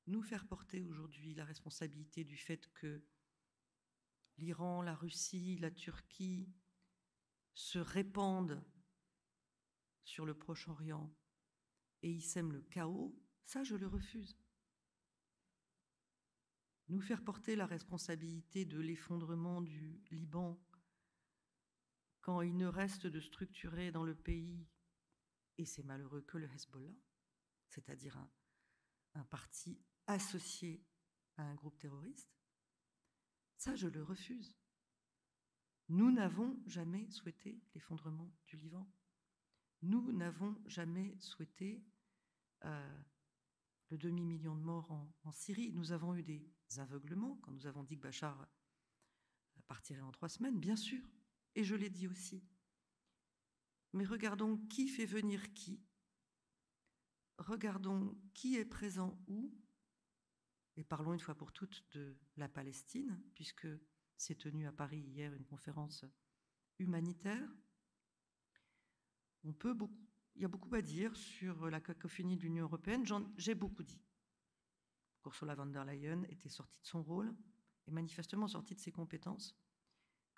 [0.07, 3.03] nous faire porter aujourd'hui la responsabilité du fait que
[4.37, 6.51] l'Iran, la Russie, la Turquie
[7.53, 8.63] se répandent
[10.03, 11.13] sur le Proche-Orient
[12.01, 14.37] et y sèment le chaos, ça je le refuse.
[16.89, 20.59] nous faire porter la responsabilité de l'effondrement du Liban
[22.21, 24.67] quand il ne reste de structurer dans le pays,
[25.57, 26.93] et c'est malheureux, que le Hezbollah,
[27.69, 30.85] c'est-à-dire un, parti associé
[31.37, 32.31] à un groupe terroriste,
[33.57, 34.55] ça je le refuse.
[35.89, 38.89] Nous n'avons jamais souhaité l'effondrement du Liban.
[39.81, 41.83] Nous n'avons jamais souhaité
[42.65, 43.03] euh,
[43.89, 44.91] le demi-million de morts
[45.23, 45.71] en, Syrie.
[45.73, 48.47] Nous avons eu des aveuglements quand nous avons dit que Bachar
[49.67, 51.01] partirait en trois semaines, bien sûr,
[51.59, 52.41] et je l'ai dit aussi.
[53.91, 55.83] Mais regardons qui fait venir qui,
[57.37, 59.53] regardons qui est présent où,
[60.77, 63.67] et parlons une fois pour toutes de la Palestine, puisque
[64.15, 66.05] s'est tenue à Paris hier une conférence
[66.77, 67.49] humanitaire.
[69.43, 73.03] On peut beaucoup, il y a beaucoup à dire sur la cacophonie de l'Union européenne.
[73.35, 74.01] J'ai beaucoup dit.
[75.25, 77.35] Ursula von der Leyen était sortie de son rôle
[77.85, 79.57] et manifestement sortie de ses compétences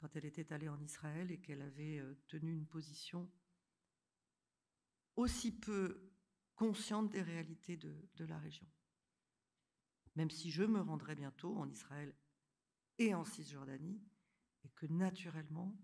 [0.02, 3.32] quand elle était allée en Israël et qu'elle avait tenu une position
[5.16, 6.12] aussi peu
[6.56, 8.68] consciente des réalités de, la région.
[10.16, 12.16] Même si je me rendrai bientôt en Israël
[12.98, 14.02] et en Cisjordanie,
[14.64, 15.76] et que naturellement,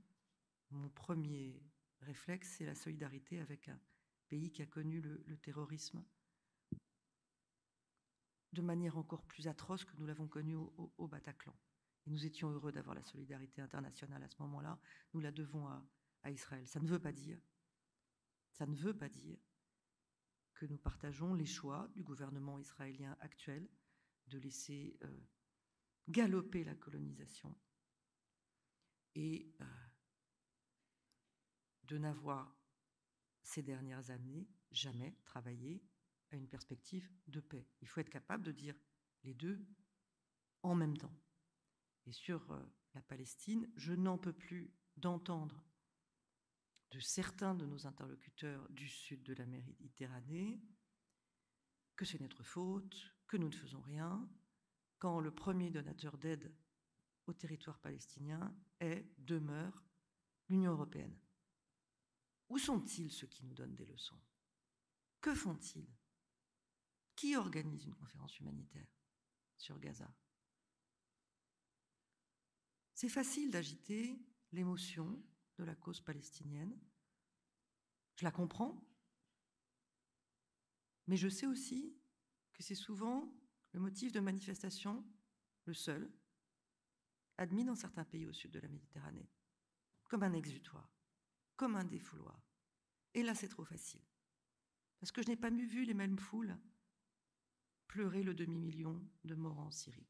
[0.72, 1.64] mon premier
[2.02, 3.80] réflexe, c'est la solidarité avec un
[4.28, 6.04] pays qui a connu le, terrorisme
[8.54, 11.56] de manière encore plus atroce que nous l'avons connu au, Bataclan.
[12.08, 14.80] Et nous étions heureux d'avoir la solidarité internationale à ce moment-là.
[15.14, 16.66] Nous la devons à, Israël.
[16.68, 17.40] Ça ne veut pas dire,
[18.52, 19.38] ça ne veut pas dire
[20.54, 23.70] que nous partageons les choix du gouvernement israélien actuel
[24.28, 25.20] de laisser euh,
[26.10, 27.56] galoper la colonisation
[29.16, 29.66] et euh,
[31.84, 32.58] de n'avoir
[33.42, 35.82] ces dernières années jamais travaillé
[36.32, 37.68] à une perspective de paix.
[37.82, 38.76] Il faut être capable de dire
[39.24, 39.66] les deux
[40.64, 41.14] en même temps.
[42.08, 45.64] Et sur euh, la Palestine, je n'en peux plus d'entendre
[46.92, 50.62] de certains de nos interlocuteurs du sud de la Méditerranée
[51.98, 52.96] que c'est notre faute,
[53.28, 54.30] que nous ne faisons rien,
[55.00, 56.56] quand le premier donateur d'aide
[57.26, 59.84] au territoire palestinien est, demeure,
[60.48, 61.20] l'Union européenne.
[62.50, 64.22] Où sont-ils ceux qui nous donnent des leçons?
[65.20, 65.94] Que font-ils?
[67.16, 68.88] Qui organise une conférence humanitaire
[69.58, 70.10] sur Gaza?
[72.98, 74.20] C'est facile d'agiter
[74.54, 75.24] l'émotion
[75.60, 76.76] de la cause palestinienne.
[78.16, 78.84] Je la comprends.
[81.06, 81.96] Mais je sais aussi
[82.54, 83.32] que c'est souvent
[83.74, 85.06] le motif de manifestation,
[85.66, 86.12] le seul,
[87.38, 89.30] admis dans certains pays au sud de la Méditerranée,
[90.06, 90.92] comme un exutoire,
[91.56, 92.42] comme un défouloir.
[93.14, 94.02] Et là, c'est trop facile.
[95.00, 96.58] Parce que je n'ai pas vu les mêmes foules
[97.86, 100.10] pleurer le demi-million de morts en Syrie.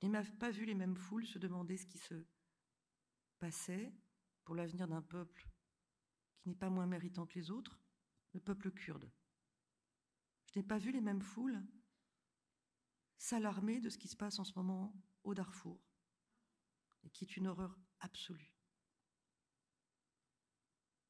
[0.00, 2.14] Je n'ai pas vu les mêmes foules se demander ce qui se
[3.38, 3.92] passait
[4.44, 5.48] pour l'avenir d'un peuple
[6.38, 7.80] qui n'est pas moins méritant que les autres,
[8.32, 9.10] le peuple kurde.
[10.46, 11.60] Je n'ai pas vu les mêmes foules
[13.18, 15.80] s'alarmer de ce qui se passe en ce moment au Darfour,
[17.02, 18.54] et qui est une horreur absolue.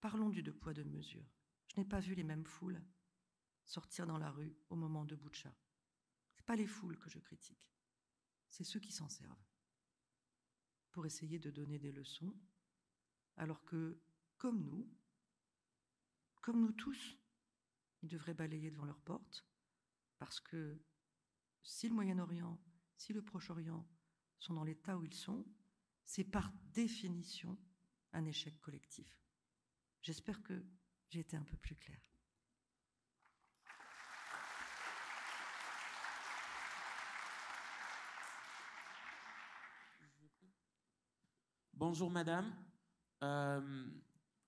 [0.01, 1.29] Parlons du deux poids, deux mesures.
[1.69, 2.83] Je n'ai pas vu les mêmes foules
[3.65, 5.55] sortir dans la rue au moment de Boucha.
[6.37, 7.71] Ce pas les foules que je critique,
[8.49, 9.45] c'est ceux qui s'en servent
[10.91, 12.35] pour essayer de donner des leçons,
[13.37, 14.01] alors que,
[14.37, 14.89] comme nous,
[16.41, 17.19] comme nous tous,
[18.03, 19.47] ils devraient balayer devant leur porte,
[20.19, 20.83] parce que
[21.63, 22.59] si le Moyen-Orient,
[22.97, 23.87] si le Proche-Orient
[24.39, 25.47] sont dans l'état où ils sont,
[26.05, 27.59] c'est par définition
[28.13, 29.23] un échec collectif.
[30.03, 30.65] J'espère que
[31.11, 32.08] j'ai été un peu plus claire.
[41.79, 42.53] Bonjour madame.
[43.23, 43.87] Euh,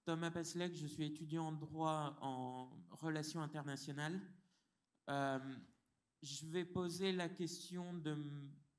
[0.04, 4.20] Thomas Paslek, je suis étudiant en droit en relations internationales.
[5.09, 5.38] Euh,
[6.22, 8.02] je vais poser la question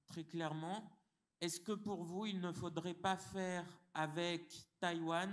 [0.06, 1.00] très clairement.
[1.40, 5.32] Est-ce que pour vous, il ne faudrait pas faire avec Taïwan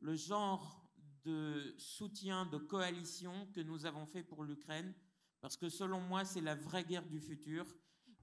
[0.00, 0.90] le genre
[1.22, 4.92] de soutien, de coalition que nous avons fait pour l'Ukraine?
[5.40, 7.64] Parce que selon moi, c'est la vraie guerre du futur.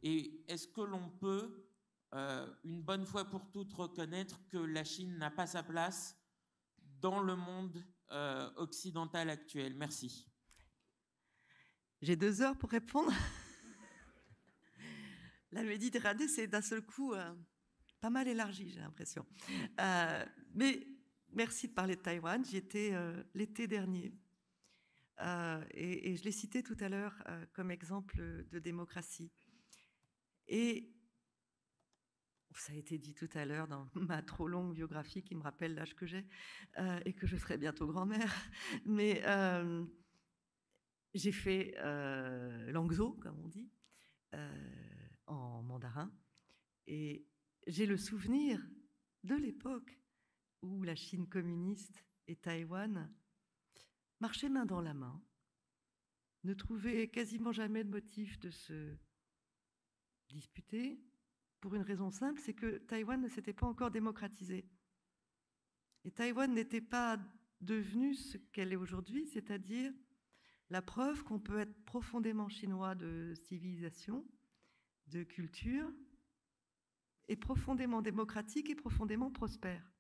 [0.04, 1.67] Et est-ce que l'on peut,
[2.14, 6.18] euh, une bonne fois pour toutes, reconnaître que la Chine n'a pas sa place
[7.02, 10.32] dans le monde euh, occidental actuel Merci.
[12.02, 13.12] J'ai deux heures pour répondre.
[15.52, 17.34] La Méditerranée, c'est d'un seul coup euh,
[18.00, 19.26] pas mal élargi, j'ai l'impression.
[20.54, 20.88] Mais
[21.34, 22.46] merci de parler de Taïwan.
[22.46, 22.94] J'y étais
[23.34, 24.14] l'été dernier.
[25.72, 27.16] Et, et, je l'ai cité tout à l'heure
[27.54, 29.32] comme exemple de démocratie.
[30.48, 30.97] Et
[32.60, 35.76] ça a été dit tout à l'heure dans ma trop longue biographie qui me rappelle
[35.76, 36.26] l'âge que j'ai
[36.78, 38.34] euh, et que je serai bientôt grand-mère.
[38.86, 39.86] Mais euh,
[41.14, 43.70] j'ai fait euh, Langzhou, comme on dit,
[45.26, 46.12] en mandarin.
[46.86, 47.26] Et
[47.66, 48.62] j'ai le souvenir
[49.24, 50.00] de l'époque
[50.62, 53.12] où la Chine communiste et Taïwan
[54.20, 55.22] marchaient main dans la main,
[56.44, 58.96] ne trouvaient quasiment jamais de motif de se
[60.30, 61.00] disputer,
[61.60, 64.66] pour une raison simple, c'est que Taïwan ne s'était pas encore démocratisée.
[66.04, 67.18] Et Taïwan n'était pas
[67.62, 69.92] devenue ce qu'elle est aujourd'hui, c'est-à-dire
[70.70, 74.26] la preuve qu'on peut être profondément chinois de civilisation,
[75.08, 75.92] de culture,
[77.28, 79.92] et profondément démocratique et profondément prospère.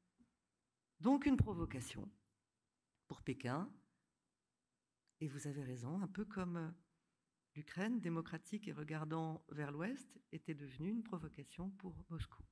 [0.99, 2.09] Donc une provocation
[3.07, 3.69] pour Pékin.
[5.19, 6.73] Et vous avez raison, un peu comme
[7.57, 12.43] l'Ukraine, démocratique et regardant vers l'Ouest, était devenue une provocation pour Moscou.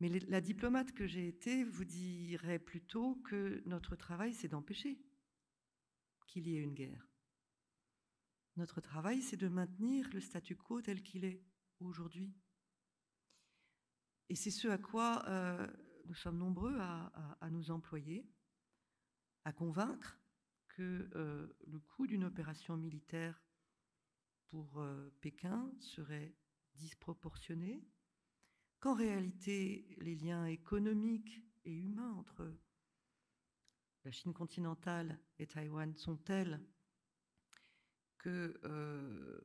[0.00, 4.98] Mais la diplomate que j'ai été vous dirait plutôt que notre travail, c'est d'empêcher
[6.26, 7.06] qu'il y ait une guerre.
[8.56, 11.40] Notre travail, c'est de maintenir le statu quo tel qu'il est
[11.78, 12.34] aujourd'hui.
[14.28, 15.66] Et c'est ce à quoi euh,
[16.06, 18.28] nous sommes nombreux à, nous employer,
[19.44, 20.18] à convaincre
[20.68, 23.40] que euh, le coût d'une opération militaire
[24.50, 26.34] pour euh, Pékin serait
[26.74, 27.86] disproportionné,
[28.80, 32.52] qu'en réalité les liens économiques et humains entre
[34.04, 36.60] la Chine continentale et Taïwan sont tels
[38.18, 39.40] que euh,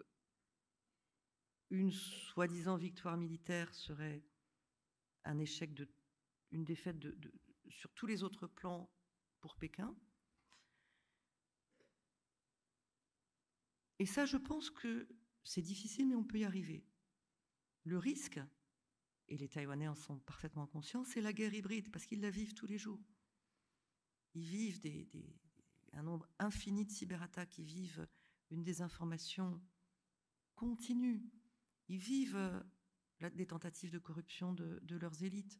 [1.70, 4.24] une soi-disant victoire militaire serait
[5.26, 5.88] un échec, de,
[6.52, 7.34] une défaite de,
[7.70, 8.90] sur tous les autres plans
[9.40, 9.96] pour Pékin.
[14.00, 15.08] Et ça, je pense que
[15.44, 16.86] c'est difficile, mais on peut y arriver.
[17.84, 18.40] Le risque,
[19.28, 22.54] et les Taïwanais en sont parfaitement conscients, c'est la guerre hybride, parce qu'ils la vivent
[22.54, 23.02] tous les jours.
[24.34, 25.10] Ils vivent des,
[25.94, 28.08] un nombre infini de cyberattaques, ils vivent
[28.52, 29.62] une désinformation
[30.56, 31.24] continue,
[31.88, 32.64] ils vivent
[33.34, 35.60] des tentatives de corruption de, de leurs élites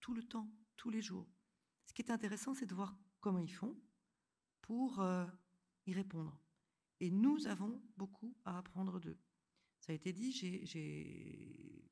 [0.00, 1.28] tout le temps, tous les jours.
[1.86, 3.76] Ce qui est intéressant, c'est de voir comment ils font
[4.62, 5.26] pour euh,
[5.86, 6.40] y répondre.
[7.00, 9.18] Et nous avons beaucoup à apprendre d'eux.
[9.80, 11.88] Ça a été dit, j'ai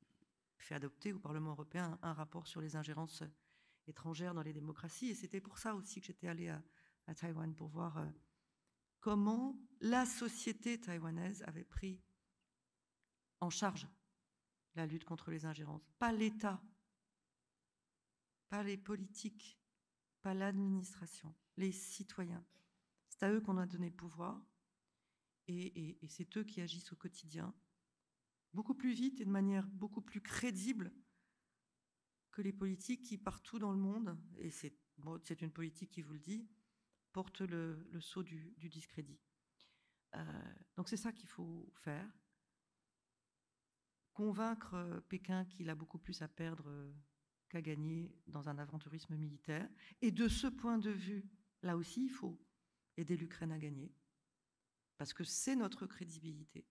[0.58, 3.22] fait adopter au Parlement européen un, rapport sur les ingérences
[3.86, 6.62] étrangères dans les démocraties, et c'était pour ça aussi que j'étais allée à,
[7.06, 8.06] à, Taïwan, pour voir euh,
[9.00, 12.02] comment la société taïwanaise avait pris
[13.40, 13.86] en charge
[14.74, 15.88] la lutte contre les ingérences.
[15.98, 16.60] Pas l'État,
[18.48, 19.58] pas les politiques,
[20.20, 22.44] pas l'administration, les citoyens.
[23.08, 24.42] C'est à eux qu'on a donné le pouvoir
[25.48, 27.54] et, c'est eux qui agissent au quotidien,
[28.52, 30.92] beaucoup plus vite et de manière beaucoup plus crédible
[32.32, 36.20] que les politiques qui, partout dans le monde, et c'est une politique qui vous le
[36.20, 36.48] dit,
[37.12, 39.18] porte le, le du, du discrédit.
[40.14, 42.10] Euh, donc c'est ça qu'il faut faire.
[44.12, 46.92] Convaincre Pékin qu'il a beaucoup plus à perdre
[47.48, 49.68] qu'à gagner dans un aventurisme militaire.
[50.00, 51.28] Et de ce point de vue,
[51.62, 52.40] là aussi, il faut
[52.96, 53.92] aider l'Ukraine à gagner
[54.98, 56.66] parce que c'est notre crédibilité.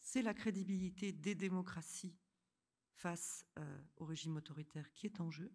[0.00, 2.18] C'est la crédibilité des démocraties
[2.94, 5.52] face euh, au régime autoritaire qui est en jeu.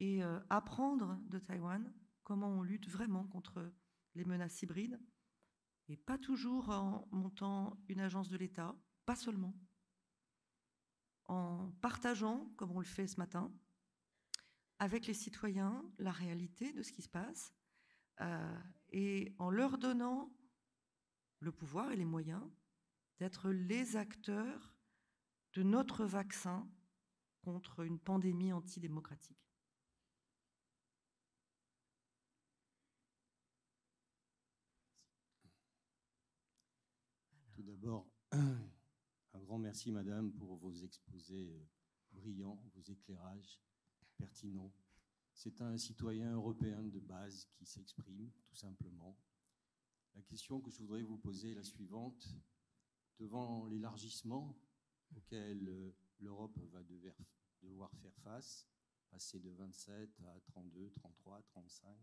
[0.00, 1.92] Et euh, apprendre de Taïwan
[2.24, 3.72] comment on lutte vraiment contre
[4.14, 4.98] les menaces hybrides,
[5.88, 8.74] et pas toujours en montant une agence de l'État,
[9.04, 9.54] pas seulement,
[11.26, 13.52] en partageant, comme on le fait ce matin,
[14.78, 17.52] avec les citoyens la réalité de ce qui se passe,
[18.20, 18.58] euh,
[18.94, 20.32] et en leur donnant
[21.40, 22.48] le pouvoir et les moyens
[23.18, 24.72] d'être les acteurs
[25.54, 26.70] de notre vaccin
[27.42, 29.36] contre une pandémie antidémocratique.
[37.56, 41.52] Tout d'abord, un grand merci, Madame, pour vos exposés
[42.12, 43.60] brillants, vos éclairages
[44.18, 44.72] pertinents.
[45.34, 49.18] C'est un citoyen européen de base qui s'exprime, tout simplement.
[50.14, 52.28] La question que je voudrais vous poser est la suivante.
[53.18, 54.56] Devant l'élargissement
[55.14, 56.82] auquel l'Europe va
[57.62, 58.66] devoir faire face,
[59.10, 61.96] passer de 27 à 32, 33, 35,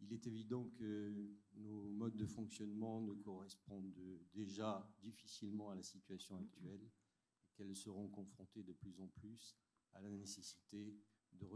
[0.00, 3.92] il est évident que nos modes de fonctionnement ne correspondent
[4.32, 9.56] déjà difficilement à la situation actuelle et qu'elles seront confrontées de plus en plus
[9.92, 10.96] à la nécessité
[11.32, 11.46] de,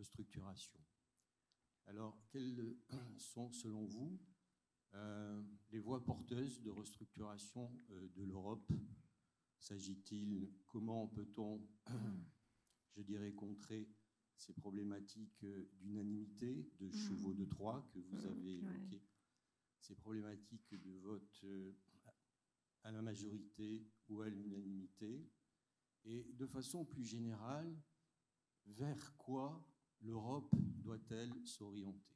[0.00, 0.80] restructuration.
[1.86, 2.74] Alors, quelles
[3.18, 4.18] sont, selon vous,
[4.94, 8.72] euh, les voies porteuses de restructuration euh, de l'Europe?
[9.58, 11.60] S'agit-il, comment peut-on,
[12.96, 13.88] je dirais, contrer
[14.36, 16.92] ces problématiques euh, d'unanimité, de Mmh.
[16.92, 18.72] chevaux de Troie que vous Mmh, avez ouais.
[18.72, 19.02] évoquées,
[19.80, 21.44] ces problématiques de vote
[22.84, 25.30] à la majorité ou à l'unanimité,
[26.04, 27.76] et de façon plus générale,
[28.64, 29.62] vers quoi
[30.02, 32.14] l'Europe doit-elle s'orienter?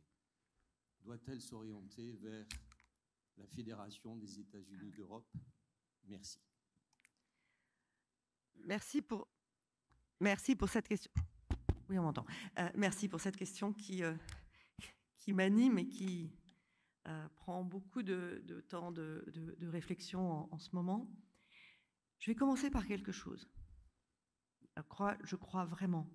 [1.03, 2.47] Doit-elle s'orienter vers
[3.37, 5.30] la Fédération des États-Unis d'Europe?
[6.07, 6.39] Merci.
[8.66, 9.28] Merci pour,
[10.20, 11.12] merci pour cette question.
[11.89, 12.24] Oui, on m'entend.
[12.59, 14.14] Euh, merci pour cette question qui, euh,
[15.18, 16.32] qui m'anime et qui
[17.07, 19.24] euh, prend beaucoup de, temps de,
[19.61, 21.11] réflexion en, ce moment.
[22.18, 23.51] Je vais commencer par quelque chose.
[24.76, 26.11] Je crois vraiment.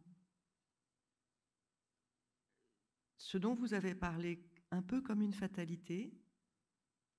[3.29, 6.19] Ce dont vous avez parlé un peu comme une fatalité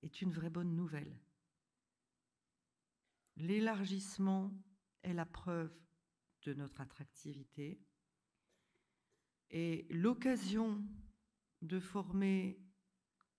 [0.01, 1.17] est une vraie bonne nouvelle.
[3.37, 4.51] L'élargissement
[5.03, 5.73] est la preuve
[6.43, 7.81] de notre attractivité
[9.51, 10.83] et l'occasion
[11.61, 12.59] de former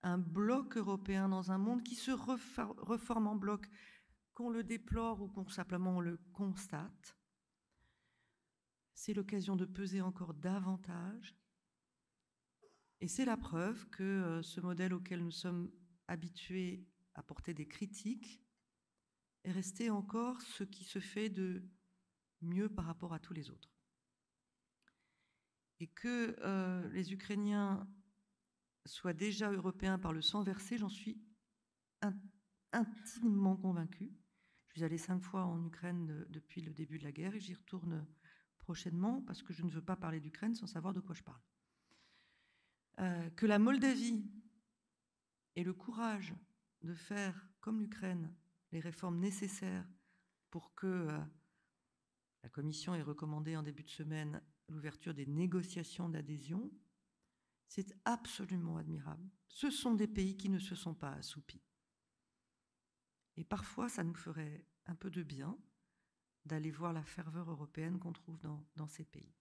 [0.03, 3.69] un bloc européen dans un monde qui se reforme en bloc,
[4.33, 7.19] qu'on le déplore ou qu'on simplement le constate,
[8.95, 11.37] c'est l'occasion de peser encore davantage.
[13.03, 15.73] Et c'est la preuve que euh, ce modèle auquel nous sommes
[16.07, 16.87] habitués
[17.17, 18.41] à porter des critiques
[19.43, 21.65] est resté encore ce qui se fait de
[22.43, 23.75] mieux par rapport à tous les autres.
[25.81, 27.89] Et que euh, les Ukrainiens
[28.87, 31.21] soient déjà européens par le sang versé, j'en suis
[32.03, 32.15] in-
[32.71, 34.13] intimement convaincue.
[34.69, 37.41] Je suis allée cinq fois en Ukraine de- depuis le début de la guerre et
[37.41, 38.07] j'y retourne
[38.59, 41.43] prochainement parce que je ne veux pas parler d'Ukraine sans savoir de quoi je parle.
[43.01, 44.25] Euh, que la Moldavie
[45.57, 46.35] ait le courage
[46.83, 48.35] de faire, comme l'Ukraine,
[48.71, 49.87] les réformes nécessaires
[50.51, 51.19] pour que euh,
[52.43, 56.71] la Commission ait recommandé en début de semaine l'ouverture des négociations d'adhésion,
[57.69, 59.29] c'est absolument admirable.
[59.49, 61.63] Ce sont des pays qui ne se sont pas assoupis.
[63.37, 65.59] Et parfois, ça nous ferait un peu de bien
[66.45, 69.35] d'aller voir la ferveur européenne qu'on trouve dans, dans ces pays.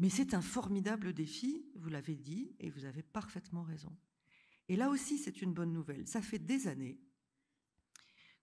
[0.00, 3.94] Mais c'est un formidable défi, vous l'avez dit, et vous avez parfaitement raison.
[4.68, 6.08] Et là aussi, c'est une bonne nouvelle.
[6.08, 6.98] Ça fait des années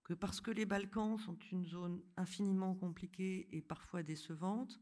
[0.04, 4.80] que parce que les Balkans sont une zone infiniment compliquée et parfois décevante,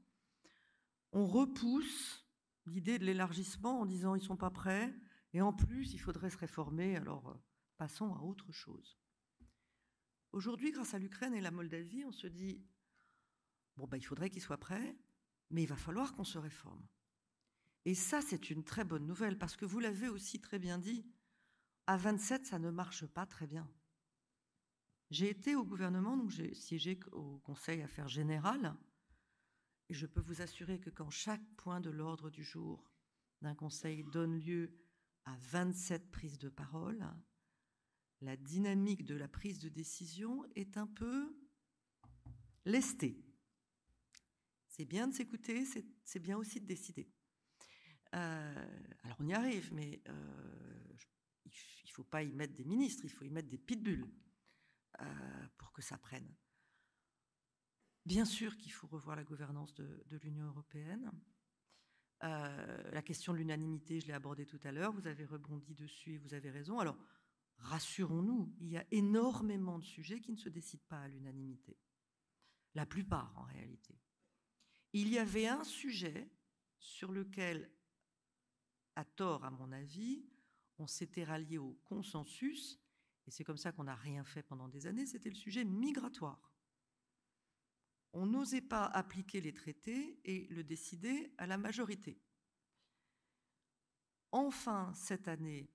[1.13, 2.29] on repousse
[2.67, 4.95] l'idée de l'élargissement en disant ils sont pas prêts
[5.33, 7.43] et en plus il faudrait se réformer, alors euh,
[7.79, 9.01] passons à autre chose.
[10.33, 12.63] Aujourd'hui, grâce à l'Ukraine et la Moldavie, on se dit
[13.77, 14.95] bon bah il faudrait qu'ils soient prêts,
[15.51, 16.87] mais il va falloir qu'on se réforme.
[17.85, 21.07] Et ça, c'est une très bonne nouvelle parce que vous l'avez aussi très bien dit,
[21.87, 23.71] à 27, ça ne marche pas très bien.
[25.11, 28.77] J'ai été au gouvernement, donc j'ai siégé au Conseil Affaires Générales,
[29.89, 32.91] et je peux vous assurer que quand chaque point de l'ordre du jour
[33.41, 34.77] d'un Conseil donne lieu
[35.25, 37.07] à 27 prises de parole,
[38.21, 41.37] la dynamique de la prise de décision est un peu
[42.65, 43.26] lestée.
[44.77, 45.65] C'est bien de s'écouter,
[46.05, 47.11] c'est bien aussi de décider.
[48.15, 50.97] Euh, alors on y arrive, mais euh,
[51.47, 54.07] il ne faut pas y mettre des ministres, il faut y mettre des pitbulls
[55.01, 56.31] euh, pour que ça prenne.
[58.05, 61.11] Bien sûr qu'il faut revoir la gouvernance de, de l'Union européenne.
[62.21, 66.19] La question de l'unanimité, je l'ai abordée tout à l'heure, vous avez rebondi dessus et
[66.19, 66.81] vous avez raison.
[66.81, 66.99] Alors,
[67.59, 71.79] rassurons-nous, il y a énormément de sujets qui ne se décident pas à l'unanimité.
[72.75, 73.99] La plupart, en réalité.
[74.99, 76.27] Il y avait un sujet
[76.79, 77.71] sur lequel,
[78.95, 80.25] à tort à mon avis,
[80.79, 82.81] on s'était rallié au consensus,
[83.27, 86.51] et c'est comme ça qu'on n'a rien fait pendant des années, c'était le sujet migratoire.
[88.15, 92.19] On n'osait pas appliquer les traités et le décider à la majorité.
[94.33, 95.69] Enfin, cette année,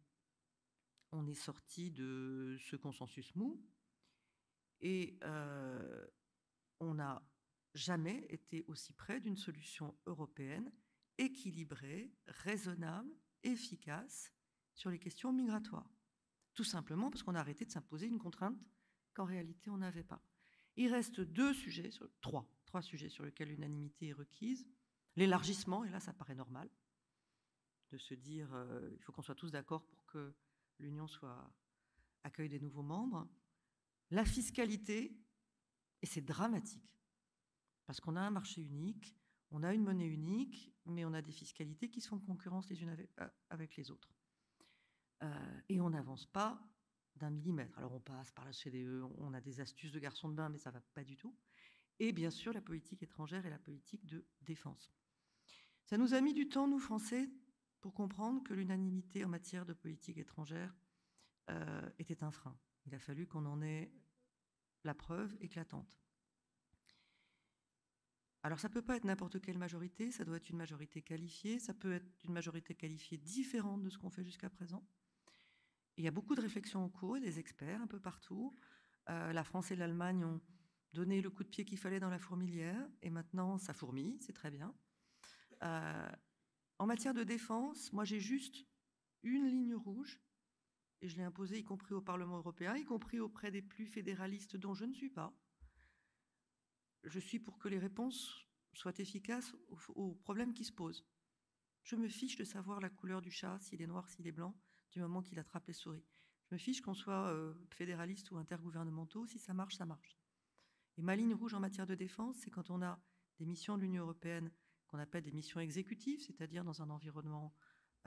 [1.12, 3.64] on est sorti de ce consensus mou
[4.80, 6.08] et euh,
[6.80, 7.22] on n'a
[7.74, 10.72] jamais été aussi près d'une solution européenne
[11.18, 13.12] équilibrée, raisonnable,
[13.44, 14.32] efficace
[14.74, 15.90] sur les questions migratoires.
[16.54, 18.60] Tout simplement parce qu'on a arrêté de s'imposer une contrainte
[19.14, 20.22] qu'en réalité on n'avait pas.
[20.76, 21.90] Il reste deux sujets,
[22.22, 24.66] trois, trois sujets sur lesquels l'unanimité est requise.
[25.16, 26.70] L'élargissement, et là ça paraît normal,
[27.92, 30.34] de se dire euh, il faut qu'on soit tous d'accord pour que
[30.80, 31.54] l'Union soit
[32.24, 33.28] accueille des nouveaux membres.
[34.10, 35.18] La fiscalité,
[36.02, 37.01] et c'est dramatique,
[37.86, 39.16] parce qu'on a un marché unique,
[39.52, 42.82] on a une monnaie unique, mais on a des fiscalités qui sont en concurrence les
[42.82, 44.14] unes avec, euh, avec les autres.
[45.24, 46.62] Euh, et on n'avance pas
[47.16, 47.78] d'un millimètre.
[47.78, 50.58] Alors on passe par la CDE, on a des astuces de garçon de bain, mais
[50.58, 51.36] ça va pas du tout.
[52.00, 54.92] Et bien sûr la politique étrangère et la politique de défense.
[55.86, 57.30] Ça nous a mis du temps, nous Français,
[57.82, 60.74] pour comprendre que l'unanimité en matière de politique étrangère
[61.50, 62.58] euh, était un frein.
[62.86, 63.92] Il a fallu qu'on en ait
[64.84, 66.00] la preuve éclatante.
[68.44, 71.76] Alors ça peut pas être n'importe quelle majorité, ça doit être une majorité qualifiée, ça
[71.76, 74.84] peut être une majorité qualifiée différente de ce qu'on fait jusqu'à présent.
[75.98, 78.56] il y a beaucoup de réflexions en cours, des experts un peu partout.
[79.10, 80.42] Euh, la France et l'Allemagne ont
[80.94, 84.34] donné le coup de pied qu'il fallait dans la fourmilière, et maintenant ça fourmille, c'est
[84.34, 84.74] très bien.
[85.64, 86.12] Euh,
[86.80, 88.66] en matière de défense, moi j'ai juste
[89.22, 90.20] une ligne rouge,
[91.02, 94.56] et je l'ai imposée y compris au Parlement européen, y compris auprès des plus fédéralistes
[94.56, 95.32] dont je ne suis pas
[97.04, 99.54] je suis pour que les réponses soient efficaces
[99.96, 101.06] aux, problèmes qui se posent.
[101.84, 104.56] Je me fiche de savoir la couleur du chat, s'il est noir, s'il est blanc,
[104.92, 106.06] du moment qu'il attrape les souris.
[106.50, 110.18] Je me fiche qu'on soit euh, fédéraliste ou intergouvernementaux, si ça marche, ça marche.
[110.98, 113.02] Et ma ligne rouge en matière de défense, c'est quand on a
[113.40, 114.52] des missions de l'Union européenne
[114.88, 117.56] qu'on appelle des missions exécutives, c'est-à-dire dans un environnement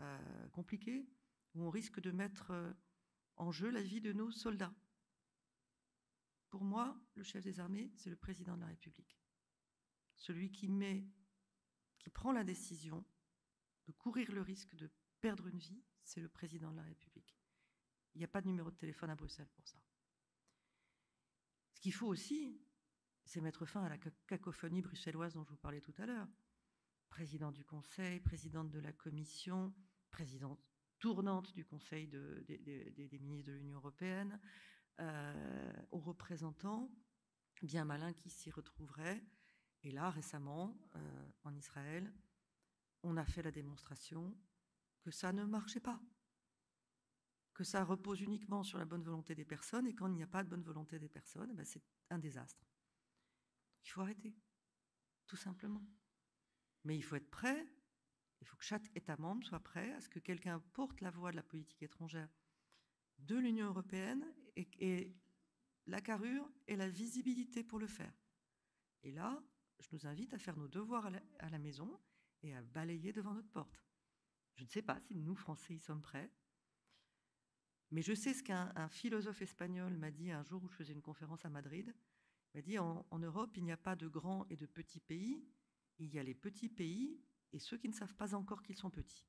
[0.00, 1.08] euh, compliqué,
[1.54, 2.72] où on risque de mettre euh,
[3.36, 4.74] en jeu la vie de nos soldats.
[6.54, 9.18] Pour moi, le chef des armées, c'est le président de la République.
[10.14, 11.04] Celui qui met,
[11.98, 13.04] qui prend la décision
[13.88, 14.88] de courir le risque de
[15.20, 17.36] perdre une vie, c'est le président de la République.
[18.14, 19.80] Il n'y a pas de numéro de téléphone à Bruxelles pour ça.
[21.72, 22.62] Ce qu'il faut aussi,
[23.24, 26.28] c'est mettre fin à la cacophonie bruxelloise dont je vous parlais tout à l'heure.
[27.08, 29.74] Président du Conseil, présidente de la Commission,
[30.08, 30.64] présidente
[31.00, 34.40] tournante du Conseil des ministres de l'Union européenne,
[35.00, 36.90] euh, aux représentants
[37.62, 39.24] bien malins qui s'y retrouveraient.
[39.82, 42.12] Et là, récemment, euh, en Israël,
[43.02, 44.36] on a fait la démonstration
[45.00, 46.00] que ça ne marchait pas,
[47.52, 50.26] que ça repose uniquement sur la bonne volonté des personnes, et quand il n'y a
[50.26, 52.66] pas de bonne volonté des personnes, eh ben, c'est un désastre.
[53.84, 54.34] Il faut arrêter,
[55.26, 55.86] tout simplement.
[56.84, 57.66] Mais il faut être prêt,
[58.40, 61.30] il faut que chaque État membre soit prêt à ce que quelqu'un porte la voix
[61.30, 62.28] de la politique étrangère
[63.18, 64.24] de l'Union européenne
[64.56, 65.12] et,
[65.86, 68.14] la carrure et la visibilité pour le faire.
[69.02, 69.42] Et là,
[69.80, 72.00] je nous invite à faire nos devoirs à la, maison
[72.42, 73.82] et à balayer devant notre porte.
[74.54, 76.30] Je ne sais pas si nous, Français, y sommes prêts,
[77.90, 81.02] mais je sais ce qu'un philosophe espagnol m'a dit un jour où je faisais une
[81.02, 81.94] conférence à Madrid.
[82.54, 85.00] Il m'a dit en, en Europe, il n'y a pas de grands et de petits
[85.00, 85.44] pays,
[85.98, 87.20] il y a les petits pays
[87.52, 89.26] et ceux qui ne savent pas encore qu'ils sont petits.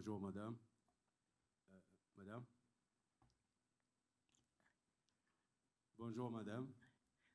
[0.00, 0.56] Bonjour, madame.
[1.70, 1.76] Euh,
[2.16, 2.44] madame.
[5.98, 6.72] Bonjour, madame.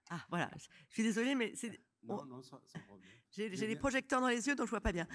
[0.09, 0.49] Ah, voilà.
[0.57, 1.80] Je suis désolée, mais c'est.
[2.01, 3.11] Non, non, sans, problème.
[3.30, 5.07] J'ai des projecteurs dans les yeux, donc je vois pas bien.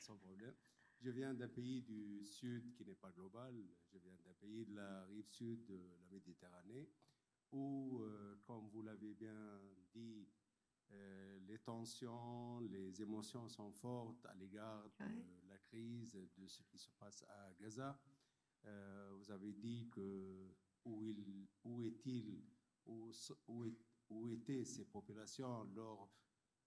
[0.00, 0.52] Sans, problème.
[1.00, 3.54] Je viens d'un pays du sud qui n'est pas global.
[3.92, 6.90] Je viens d'un pays de la rive sud de la Méditerranée,
[7.52, 9.60] où, euh, comme vous l'avez bien
[9.94, 10.26] dit,
[10.90, 16.90] euh, les tensions, les émotions sont fortes à l'égard de crise, de ce qui se
[16.98, 17.98] passe à Gaza.
[18.64, 20.54] Euh, vous avez dit que
[20.84, 22.42] où, il, où est-il,
[22.86, 23.10] où,
[24.08, 26.10] où, étaient ces populations lors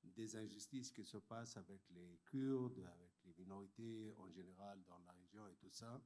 [0.04, 5.12] des injustices qui se passent avec les Kurdes, avec les minorités en général dans la
[5.14, 6.02] région et tout ça?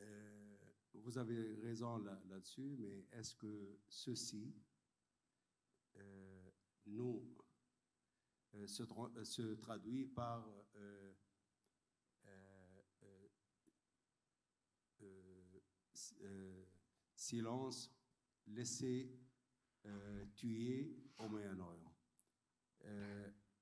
[0.00, 0.56] Euh,
[0.94, 4.54] vous avez raison là-dessus, mais est-ce que ceci
[5.96, 6.50] euh,
[6.86, 7.36] nous
[8.54, 10.46] euh, se, euh, se, traduit par
[17.14, 17.92] silence,
[18.46, 19.14] laisser
[20.34, 21.94] tuer au Moyen-Orient.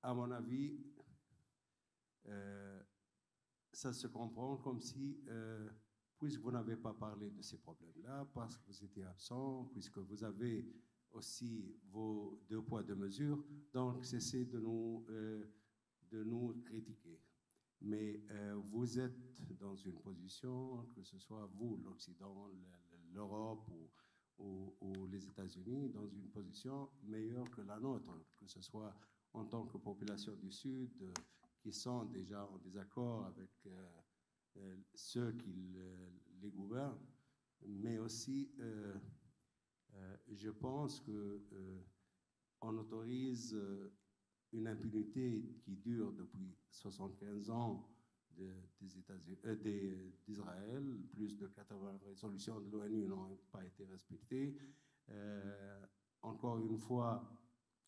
[0.02, 0.80] à mon avis,
[3.72, 5.22] ça se comprend comme si,
[6.18, 10.24] puisque vous n'avez pas parlé de ces problèmes-là, parce que vous étiez absent, puisque vous
[10.24, 10.66] avez
[11.18, 13.44] aussi vos deux poids, deux mesures.
[13.72, 15.44] Donc, cessez de nous, euh,
[16.10, 17.20] de nous critiquer.
[17.80, 19.18] Mais euh, vous êtes
[19.58, 22.50] dans une position, que ce soit vous, l'Occident,
[23.12, 23.68] l'Europe
[24.38, 28.94] ou, les États-Unis, dans une position meilleure que la nôtre, que ce soit
[29.32, 31.12] en tant que population du Sud, euh,
[31.60, 33.50] qui sont déjà en désaccord avec
[34.94, 35.76] ceux qui
[36.40, 36.98] les gouvernent,
[37.64, 38.50] mais aussi
[40.30, 41.80] je pense que euh,
[42.60, 43.92] on autorise euh,
[44.52, 47.88] une impunité qui dure depuis 75 ans
[50.26, 51.00] d'Israël.
[51.12, 54.56] Plus de 80 résolutions de l'ONU n'ont pas été respectées.
[56.22, 57.28] encore une fois,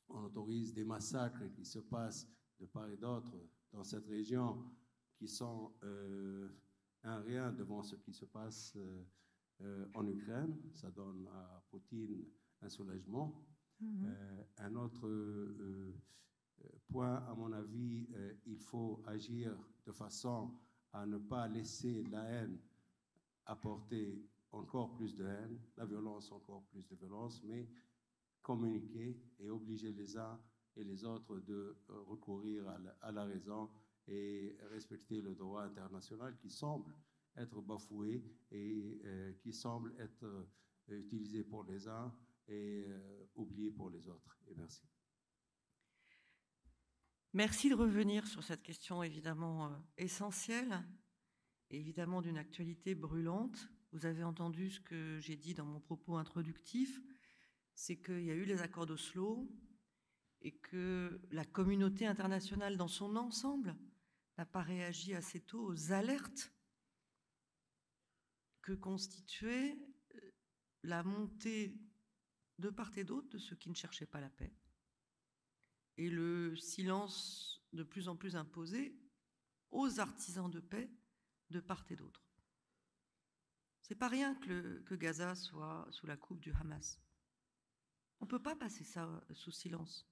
[0.09, 2.29] on autorise des massacres qui se passent
[2.59, 3.33] de part et d'autre
[3.73, 4.65] dans cette région
[5.17, 6.49] qui sont euh,
[7.03, 8.77] un rien devant ce qui se passe
[9.63, 10.57] euh, en Ukraine.
[10.73, 12.25] Ça donne à Poutine
[12.63, 13.45] un soulagement.
[13.81, 14.07] Mhm.
[14.07, 15.95] Euh, un autre euh,
[16.89, 18.09] point, à mon avis,
[18.47, 19.57] il faut agir
[19.87, 20.51] de façon
[20.93, 22.59] à ne pas laisser la haine
[23.47, 27.69] apporter encore plus de haine, la violence encore plus de violence, mais
[28.43, 30.39] communiquer et obliger les uns
[30.77, 33.71] et les autres de recourir à la, à la raison
[34.09, 36.93] et respecter le droit international qui semble
[37.37, 40.47] être bafoué et euh, qui semble être euh,
[40.89, 42.15] utilisé pour les uns
[42.49, 44.39] et euh, oublié pour les autres.
[44.49, 44.83] Et merci.
[47.33, 50.85] Merci de revenir sur cette question évidemment essentielle,
[51.71, 53.69] évidemment d'une actualité brûlante.
[53.93, 57.01] Vous avez entendu ce que j'ai dit dans mon propos introductif,
[57.75, 59.49] c'est qu'il y a eu les accords d'Oslo
[60.43, 63.77] et que la communauté internationale dans son ensemble
[64.37, 66.53] n'a pas réagi assez tôt aux alertes
[68.63, 69.79] que constituait
[70.15, 70.21] euh,
[70.83, 71.79] la montée
[72.59, 74.53] de part et d'autre de ceux qui ne cherchaient pas la paix
[76.01, 78.99] et le silence de plus en plus imposé
[79.71, 80.91] aux artisans de paix
[81.51, 82.25] de part et d'autre.
[83.83, 87.03] C'est pas rien que, Gaza soit sous la coupe du Hamas.
[88.21, 90.09] On ne peut pas passer ça euh, sous silence.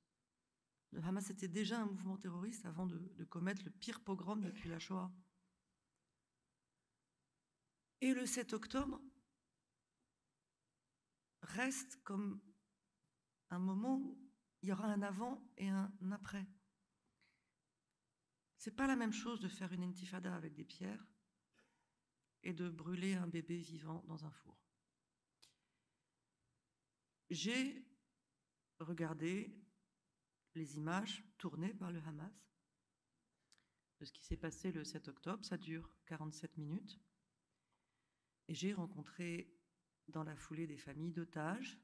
[0.90, 4.78] Le Hamas était déjà un mouvement terroriste avant de commettre le pire pogrom depuis la
[4.78, 5.10] Shoah.
[8.00, 9.00] Et le 7 octobre
[11.42, 12.40] reste comme
[13.50, 14.18] un moment où
[14.62, 16.46] il y aura un avant et un après.
[18.56, 21.06] C'est pas la même chose de faire une intifada avec des pierres
[22.42, 24.58] et de brûler un bébé vivant dans un four.
[27.30, 27.86] J'ai
[28.80, 29.54] regardé
[30.54, 32.32] les images tournées par le Hamas
[34.00, 35.44] de ce qui s'est passé le 7 octobre.
[35.44, 36.98] Ça dure 47 minutes.
[38.48, 39.54] Et j'ai rencontré
[40.08, 41.78] dans la foulée des familles d'otages.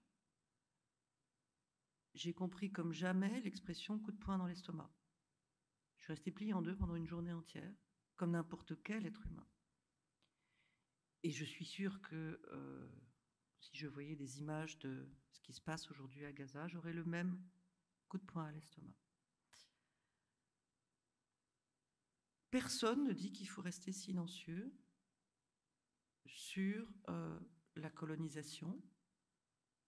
[2.14, 4.90] J'ai compris comme jamais l'expression coup de poing dans l'estomac.
[5.96, 7.74] Je suis restée pliée en deux pendant une journée entière,
[8.16, 9.46] comme n'importe quel être humain.
[11.22, 12.88] Et je suis sûre que euh,
[13.58, 17.04] si je voyais des images de ce qui se passe aujourd'hui à Gaza, j'aurais le
[17.04, 17.42] même
[18.08, 18.94] coup de poing à l'estomac.
[22.50, 24.72] Personne ne dit qu'il faut rester silencieux
[26.26, 27.38] sur euh,
[27.76, 28.80] la colonisation.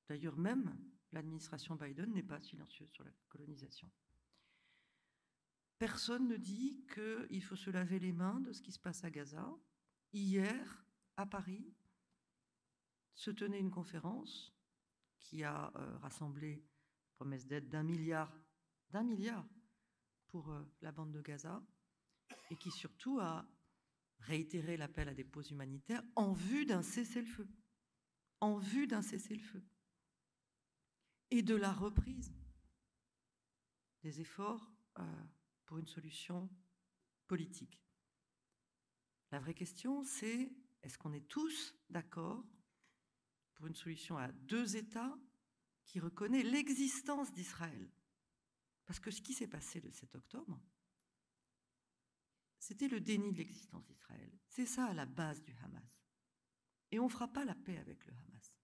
[0.09, 0.77] D'ailleurs, même
[1.13, 3.91] l'administration Biden n'est pas silencieuse sur la colonisation.
[5.79, 9.11] Personne ne dit qu'il faut se laver les mains de ce qui se passe à
[9.11, 9.55] Gaza.
[10.13, 11.75] Hier, à Paris,
[13.15, 14.55] se tenait une conférence
[15.19, 16.65] qui a euh, rassemblé
[17.17, 18.33] promesse d'aide d'un milliard,
[20.29, 21.63] pour euh, la bande de Gaza,
[22.51, 23.47] et qui surtout a
[24.21, 27.49] réitéré l'appel à des pauses humanitaires en vue d'un cessez-le-feu,
[28.41, 29.63] en vue d'un cessez-le-feu,
[31.31, 32.33] et de la reprise
[34.03, 35.25] des efforts euh,
[35.65, 36.49] pour une solution
[37.27, 37.83] politique.
[39.33, 40.53] La vraie question, c'est
[40.83, 42.45] est-ce qu'on est tous d'accord
[43.55, 45.19] pour une solution à deux États
[45.85, 47.91] qui reconnaît l'existence d'Israël?
[48.85, 50.61] Parce que ce qui s'est passé le 7 octobre,
[52.59, 54.33] c'était le déni de l'existence d'Israël.
[54.49, 56.03] C'est ça à la base du Hamas.
[56.91, 58.57] Et on ne fera pas la paix avec le Hamas.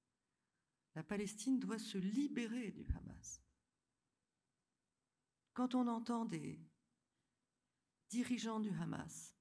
[0.95, 3.43] La Palestine doit se libérer du Hamas.
[5.55, 6.61] Quand on entend des
[8.09, 9.35] dirigeants du Hamas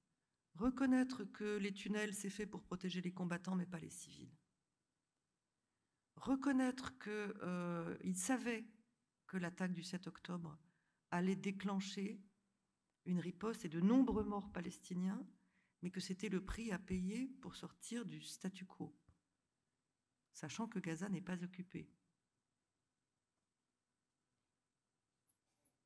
[0.54, 4.34] reconnaître que les tunnels, c'est fait pour protéger les combattants, mais pas les civils,
[6.16, 8.66] reconnaître qu'ils euh, savaient
[9.26, 10.58] que l'attaque du 7 octobre
[11.10, 12.20] allait déclencher
[13.04, 15.26] une riposte et de nombreux morts palestiniens,
[15.82, 18.96] mais que c'était le prix à payer pour sortir du statu quo,
[20.32, 21.90] sachant que Gaza n'est pas occupé.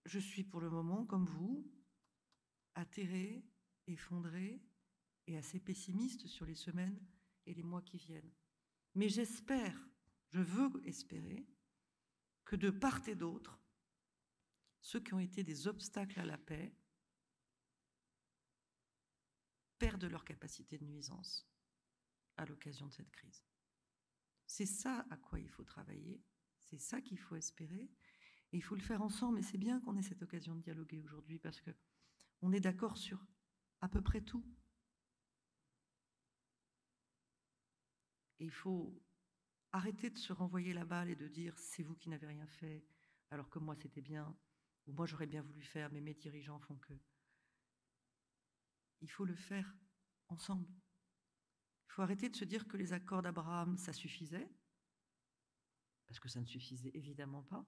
[0.04, 1.68] Je suis pour le moment, comme vous,
[2.74, 3.44] atterré,
[3.86, 4.62] effondré
[5.26, 7.00] et assez pessimiste sur les semaines
[7.46, 8.32] et les mois qui viennent.
[8.94, 9.88] Mais j'espère,
[10.30, 11.46] je veux espérer,
[12.44, 13.60] que de part et d'autre,
[14.80, 16.72] ceux qui ont été des obstacles à la paix
[19.78, 21.48] perdent leur capacité de nuisance
[22.36, 23.44] à l'occasion de cette crise.
[24.46, 26.22] C'est ça à quoi il faut travailler,
[26.60, 27.90] c'est ça qu'il faut espérer,
[28.52, 31.00] et il faut le faire ensemble, et c'est bien qu'on ait cette occasion de dialoguer
[31.00, 31.70] aujourd'hui, parce que
[32.42, 33.26] on est d'accord sur
[33.80, 34.44] à peu près tout.
[38.38, 39.02] Et il faut
[39.72, 42.84] arrêter de se renvoyer la balle et de dire c'est vous qui n'avez rien fait,
[43.30, 44.36] alors que moi c'était bien,
[44.86, 46.94] ou moi j'aurais bien voulu faire, mais mes dirigeants font que.
[49.00, 49.76] Il faut le faire
[50.28, 50.68] ensemble.
[51.88, 54.50] Il faut arrêter de se dire que les accords d'Abraham, ça suffisait,
[56.06, 57.64] parce que ça ne suffisait évidemment pas.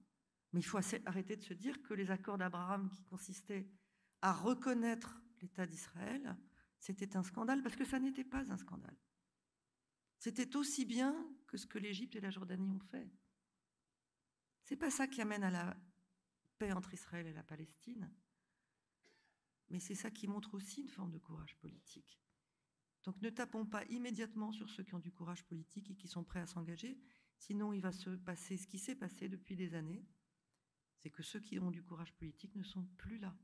[0.52, 3.68] Mais il faut arrêter de se dire que les accords d'Abraham qui consistaient
[4.22, 6.36] à reconnaître l'État d'Israël,
[6.80, 8.96] c'était un scandale, parce que ça n'était pas un scandale.
[10.18, 11.14] C'était aussi bien
[11.46, 13.10] que ce que l'Égypte et la Jordanie ont fait.
[14.64, 15.76] C'est pas ça qui amène à la
[16.58, 18.12] paix entre Israël et la Palestine,
[19.70, 22.20] mais c'est ça qui montre aussi une forme de courage politique.
[23.04, 26.24] Donc ne tapons pas immédiatement sur ceux qui ont du courage politique et qui sont
[26.24, 26.98] prêts à s'engager,
[27.38, 30.04] sinon il va se passer ce qui s'est passé depuis des années,
[30.98, 33.34] c'est que ceux qui ont du courage politique ne sont plus là.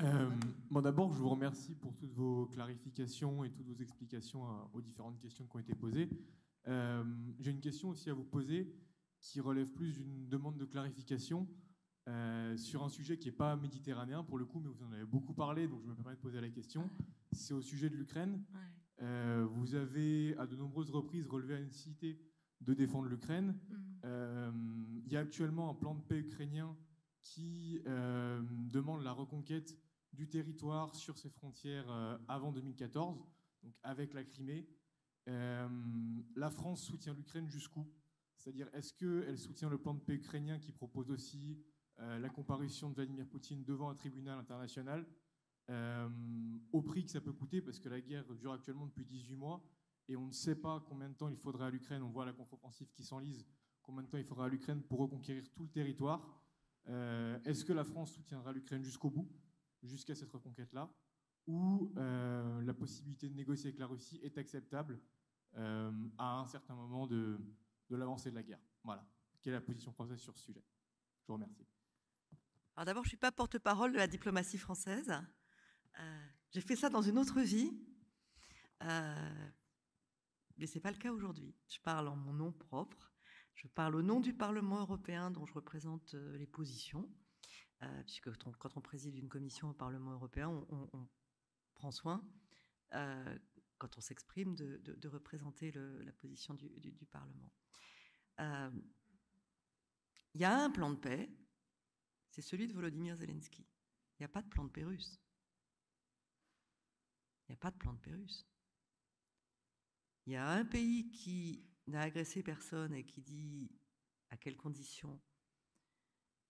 [0.00, 0.30] Euh,
[0.74, 4.80] bon, D'abord, je vous remercie pour toutes vos clarifications et toutes vos explications euh, aux
[4.80, 6.10] différentes questions qui ont été posées.
[6.66, 7.04] Euh,
[7.38, 8.74] j'ai une question aussi à vous poser
[9.20, 11.48] qui relève plus d'une demande de clarification
[12.56, 15.32] sur un sujet qui n'est pas méditerranéen pour le coup, mais vous en avez beaucoup
[15.32, 16.90] parlé, donc je me permets de poser la question.
[17.32, 18.44] C'est au sujet de l'Ukraine.
[18.98, 22.20] vous avez à de nombreuses reprises relevé la nécessité
[22.60, 23.58] de défendre l'Ukraine.
[24.02, 25.00] Mm.
[25.06, 26.76] Il y a actuellement un plan de paix ukrainien
[27.24, 29.76] qui euh, demande la reconquête
[30.14, 33.18] du territoire sur ses frontières euh, avant 2014,
[33.62, 34.66] donc avec la Crimée.
[35.28, 35.68] Euh,
[36.36, 37.86] la France soutient l'Ukraine jusqu'où?
[38.36, 41.58] C'est-à-dire, est-ce qu'elle soutient le plan de paix ukrainien qui propose aussi
[41.96, 45.06] la comparution de Vladimir Poutine devant un tribunal international
[46.72, 49.64] au prix que ça peut coûter, parce que la guerre dure actuellement depuis 18 mois,
[50.08, 52.32] et on ne sait pas combien de temps il faudra à l'Ukraine, on voit la
[52.32, 53.46] contre-offensive qui s'enlise,
[53.82, 56.20] combien de temps il faudra à l'Ukraine pour reconquérir tout le territoire.
[56.88, 59.28] Euh, est-ce que la France soutiendra l'Ukraine jusqu'au bout,
[59.84, 60.90] jusqu'à cette reconquête-là,
[61.46, 64.98] ou euh, la possibilité de négocier avec la Russie est acceptable
[65.56, 67.38] euh, à un certain moment de,
[67.90, 69.06] l'avancée de la guerre Voilà.
[69.42, 70.64] Quelle est la position française sur ce sujet?
[71.20, 71.66] Je vous remercie.
[72.76, 75.12] Alors d'abord, je ne suis pas porte-parole de la diplomatie française.
[76.50, 77.72] J'ai fait ça dans une autre vie.
[78.80, 81.54] mais ce n'est pas le cas aujourd'hui.
[81.68, 83.14] Je parle en mon nom propre.
[83.54, 87.08] Je parle au nom du Parlement européen dont je représente euh, les positions,
[87.82, 91.08] euh, puisque quand on préside une commission au Parlement européen, on,
[91.74, 92.24] prend soin,
[92.94, 93.38] euh,
[93.78, 97.52] quand on s'exprime, de, représenter la position du, Parlement.
[100.34, 101.30] Il y a un plan de paix,
[102.30, 103.66] c'est celui de Volodymyr Zelensky.
[104.18, 105.20] Il n'y a pas de plan de paix russe.
[107.46, 108.46] Il n'y a pas de plan de paix russe.
[110.26, 113.70] Il y a un pays qui n'a agressé personne et qui dit
[114.30, 115.20] à quelles conditions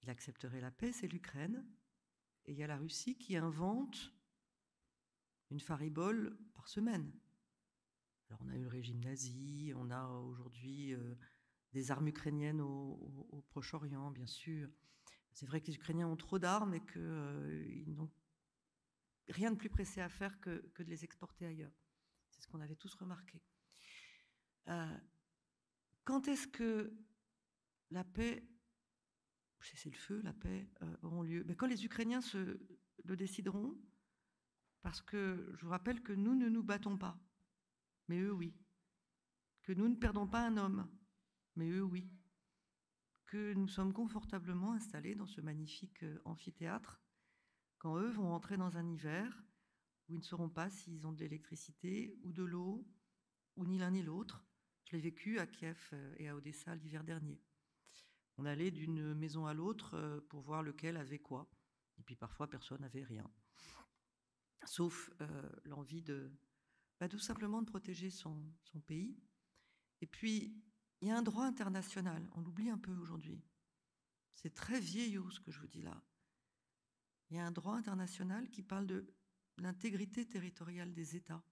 [0.05, 1.66] il accepterait la paix, c'est l'Ukraine.
[2.44, 4.12] Et il y a la Russie qui invente
[5.50, 7.11] une faribole par semaine.
[8.28, 11.14] Alors on a eu le régime nazi, on a aujourd'hui euh,
[11.72, 14.68] des armes ukrainiennes au, Proche-Orient, bien sûr.
[15.32, 18.11] C'est vrai que les Ukrainiens ont trop d'armes et qu'ils euh, n'ont
[19.28, 21.72] rien de plus pressé à faire que, de les exporter ailleurs.
[22.30, 23.40] C'est ce qu'on avait tous remarqué.
[24.68, 24.98] Euh,
[26.05, 26.92] quand est-ce que
[27.90, 28.46] la paix,
[29.61, 32.61] c'est le feu, la paix euh, auront lieu Mais Quand les Ukrainiens se,
[33.05, 33.76] le décideront,
[34.82, 37.18] parce que je vous rappelle que nous ne nous battons pas,
[38.09, 38.55] mais eux oui.
[39.62, 40.86] Que nous ne perdons pas un homme,
[41.57, 42.11] mais eux oui.
[43.26, 47.00] Que nous sommes confortablement installés dans ce magnifique euh, amphithéâtre,
[47.78, 49.44] quand eux vont entrer dans un hiver
[50.09, 52.86] où ils ne sauront pas s'ils ont de l'électricité ou de l'eau,
[53.57, 54.44] ou ni l'un ni l'autre,
[54.84, 57.40] je l'ai vécu à Kiev euh, et à Odessa l'hiver dernier.
[58.37, 61.49] On allait d'une maison à l'autre euh, pour voir lequel avait quoi.
[61.99, 63.30] Et puis parfois, personne n'avait rien.
[64.66, 66.32] Sauf euh, l'envie de
[66.99, 69.16] bah, tout simplement de protéger son, son pays.
[70.01, 70.57] Et puis,
[71.01, 73.45] il y a un droit international, on l'oublie un peu aujourd'hui.
[74.35, 76.03] C'est très vieillot ce que je vous dis là.
[77.30, 79.14] Il y a un droit international qui parle de
[79.59, 81.45] l'intégrité territoriale des États.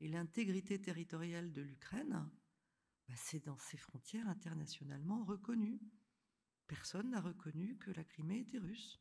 [0.00, 2.30] Et l'intégrité territoriale de l'Ukraine,
[3.08, 5.80] bah, c'est dans ses frontières internationalement reconnues.
[6.66, 9.00] Personne n'a reconnu que la Crimée était russe.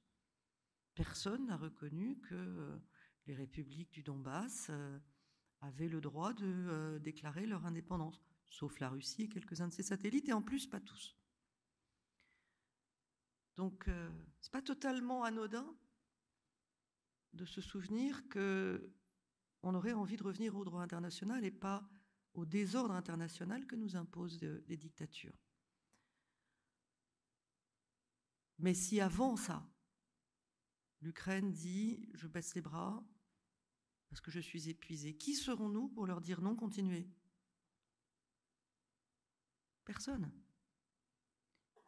[0.93, 2.77] Personne n'a reconnu que euh,
[3.25, 4.99] les républiques du Donbass euh,
[5.61, 9.83] avaient le droit de euh, déclarer leur indépendance, sauf la Russie et quelques-uns de ses
[9.83, 11.17] satellites, et en plus pas tous.
[13.55, 13.89] Donc,
[14.41, 15.65] c'est pas totalement anodin
[17.31, 18.93] de se souvenir que
[19.63, 21.89] on aurait envie de revenir au droit international et pas
[22.35, 25.37] au désordre international que nous imposent les dictatures.
[28.59, 29.67] Mais si avant ça,
[31.01, 33.03] l'Ukraine dit je baisse les bras
[34.09, 37.09] parce que je suis épuisé, qui serons-nous pour leur dire non, continuez?
[39.83, 40.31] Personne.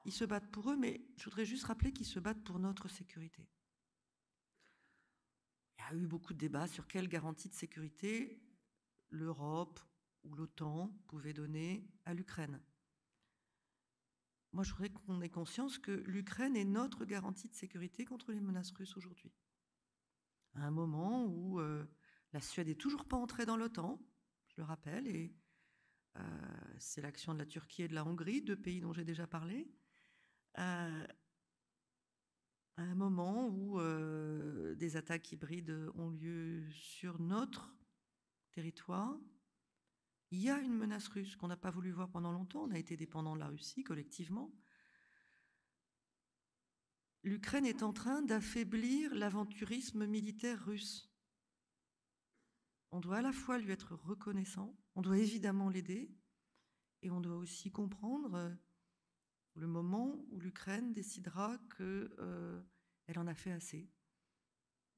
[0.06, 2.88] Ils se battent pour eux, mais je voudrais juste rappeler qu'ils se battent pour notre
[2.88, 3.50] sécurité.
[5.78, 8.42] Il y a eu beaucoup de débats sur quelle garantie de sécurité
[9.10, 9.80] l'Europe
[10.36, 12.62] l'OTAN pouvaient donner à l'Ukraine.
[14.54, 18.40] Moi, je voudrais qu'on ait conscience que l'Ukraine est notre garantie de sécurité contre les
[18.40, 19.32] menaces russes aujourd'hui.
[20.56, 21.86] À un moment où euh,
[22.34, 24.02] la Suède n'est toujours pas entrée dans l'OTAN,
[24.48, 25.36] je le rappelle, et
[26.16, 26.22] euh,
[26.80, 29.70] c'est l'action de la Turquie et de la Hongrie, deux pays dont j'ai déjà parlé.
[30.58, 31.08] Euh,
[32.78, 33.80] à un moment où
[34.76, 37.76] des attaques hybrides ont lieu sur notre
[38.52, 39.18] territoire,
[40.32, 42.64] il y a une menace russe qu'on n'a pas voulu voir pendant longtemps.
[42.64, 44.52] On a été dépendant de la Russie collectivement.
[47.24, 51.10] L'Ukraine est en train d'affaiblir l'aventurisme militaire russe.
[52.92, 56.10] On doit à la fois lui être reconnaissant, on doit évidemment l'aider,
[57.02, 58.50] et on doit aussi comprendre euh,
[59.56, 62.62] le moment où l'Ukraine décidera qu'elle euh,
[63.16, 63.90] en a fait assez.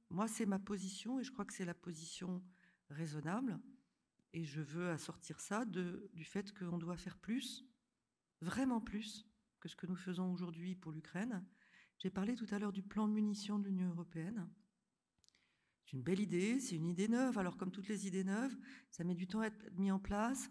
[0.10, 2.44] Moi, c'est ma position, et je crois que c'est la position
[2.90, 3.60] raisonnable.
[4.34, 7.66] Et je veux assortir ça de, du fait qu'on doit faire plus,
[8.42, 9.28] vraiment plus,
[9.60, 11.46] que ce que nous faisons aujourd'hui pour l'Ukraine.
[11.98, 14.50] J'ai parlé tout à l'heure du plan munitions de l'Union européenne.
[15.84, 17.38] C'est une belle idée, c'est une idée neuve.
[17.38, 18.56] Alors comme toutes les idées neuves,
[18.92, 20.50] ça met du temps à être mis en place.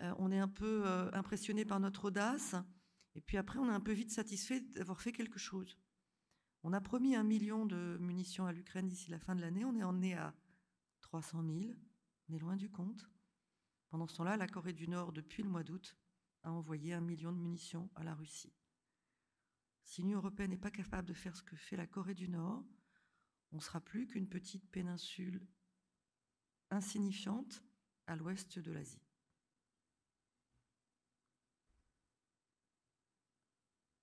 [0.00, 2.54] Euh, on est un peu euh, impressionné par notre audace.
[3.14, 5.76] Et puis après, on est un peu vite satisfait d'avoir fait quelque chose.
[6.62, 9.64] On a promis un million de munitions à l'Ukraine d'ici la fin de l'année.
[9.64, 10.34] On est emmené à
[11.00, 11.72] 300 000.
[12.30, 13.10] On est loin du compte.
[13.88, 15.96] Pendant ce temps-là, la Corée du Nord, depuis le mois d'août,
[16.44, 18.54] a envoyé un million de munitions à la Russie.
[19.82, 22.64] Si l'Union européenne n'est pas capable de faire ce que fait la Corée du Nord,
[23.50, 25.44] on ne sera plus qu'une petite péninsule
[26.70, 27.64] insignifiante
[28.06, 29.02] à l'ouest de l'Asie.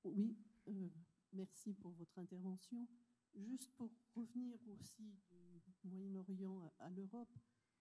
[0.03, 0.89] Oui, euh,
[1.31, 2.89] merci pour votre intervention.
[3.35, 7.33] Juste pour revenir aussi du Moyen-Orient à l'Europe,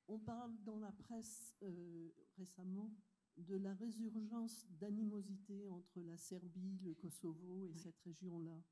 [0.09, 2.93] on parle dans la presse euh, récemment
[3.37, 8.63] de la résurgence d'animosité entre la Serbie, le Kosovo et cette région-là.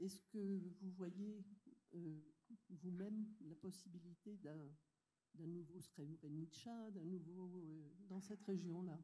[0.00, 1.44] Est-ce que vous voyez
[1.94, 2.20] euh,
[2.68, 8.98] vous-même la possibilité d'un nouveau Srebrenica, d'un nouveau euh, dans cette région-là?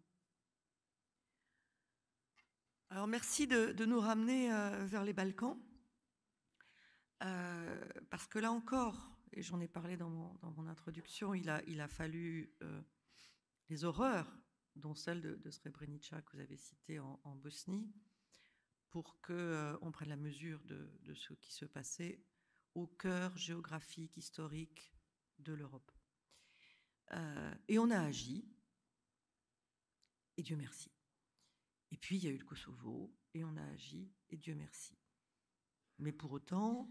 [2.90, 4.48] Alors merci de, nous ramener
[4.86, 5.58] vers les Balkans,
[7.18, 12.82] parce que là encore, et j'en ai parlé dans mon, introduction, il a, fallu euh,
[13.68, 14.32] les horreurs,
[14.76, 17.92] dont celle de, Srebrenica que vous avez citée en, Bosnie,
[18.90, 22.22] pour qu'on euh, prenne la mesure de, de, ce qui se passait
[22.74, 24.94] au cœur géographique, historique
[25.38, 25.92] de l'Europe.
[27.12, 28.46] Euh, et on a agi,
[30.36, 30.90] et Dieu merci.
[31.90, 34.96] Et puis il y a eu le Kosovo, et on a agi, et Dieu merci.
[35.98, 36.90] Mais pour autant,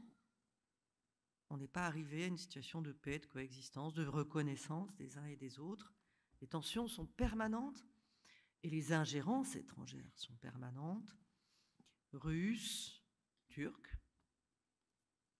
[1.49, 5.25] on n'est pas arrivé à une situation de paix, de coexistence, de reconnaissance des uns
[5.25, 5.93] et des autres.
[6.41, 7.85] Les tensions sont permanentes
[8.63, 11.15] et les ingérences étrangères sont permanentes.
[12.13, 13.03] Russes,
[13.47, 13.97] Turcs,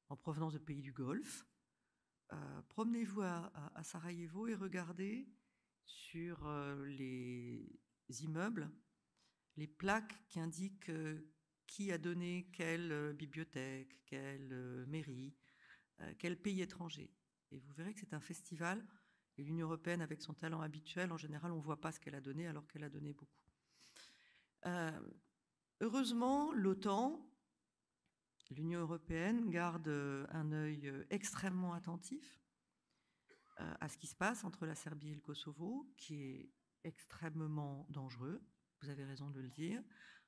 [0.10, 1.46] en provenance de pays du Golfe.
[2.34, 5.30] Euh, promenez-vous à, Sarajevo et regardez
[5.86, 7.80] sur euh, les
[8.22, 8.70] immeubles
[9.56, 11.32] les plaques qui indiquent euh,
[11.66, 15.36] qui a donné quelle bibliothèque, quelle mairie,
[16.18, 17.12] quel pays étranger.
[17.52, 18.86] Et vous verrez que c'est un festival.
[19.38, 22.16] Et l'Union européenne, avec son talent habituel, en général, on ne voit pas ce qu'elle
[22.16, 23.40] a donné alors qu'elle a donné beaucoup.
[24.66, 25.00] Euh,
[25.82, 27.30] heureusement, l'OTAN,
[28.50, 32.42] l'Union européenne, garde un œil extrêmement attentif
[33.60, 36.52] euh, à ce qui se passe entre la Serbie et le Kosovo, qui est
[36.84, 38.44] extrêmement dangereux,
[38.82, 39.82] vous avez raison de le dire,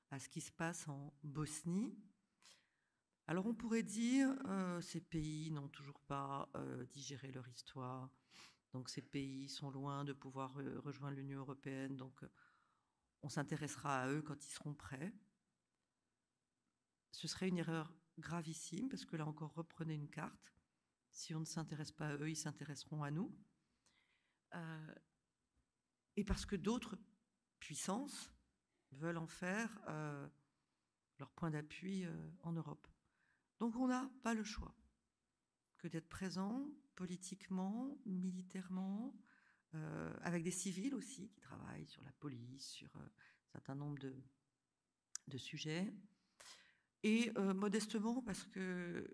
[0.09, 1.95] à ce qui se passe en Bosnie,
[3.29, 8.09] alors on pourrait dire, euh, ces pays n'ont toujours pas euh, digéré leur histoire,
[8.73, 12.31] donc ces pays sont loin de pouvoir rejoindre l'Union européenne, donc euh,
[13.21, 15.13] on s'intéressera à eux quand ils seront prêts.
[17.11, 20.55] Ce serait une erreur gravissime, parce que là encore, reprenez une carte.
[21.11, 23.31] Si on ne s'intéresse pas à eux, ils s'intéresseront à nous.
[26.15, 26.97] et parce que d'autres
[27.59, 28.31] puissances
[28.91, 29.69] veulent en faire
[31.19, 32.07] leur point d'appui
[32.41, 32.87] en Europe.
[33.59, 34.73] Donc on n'a pas le choix
[35.77, 39.15] que d'être présent politiquement, militairement,
[39.75, 43.99] euh, avec des civils aussi qui travaillent sur la police, sur euh, un certain nombre
[43.99, 45.93] de, sujets.
[47.03, 49.07] Et euh, modestement, parce qu'il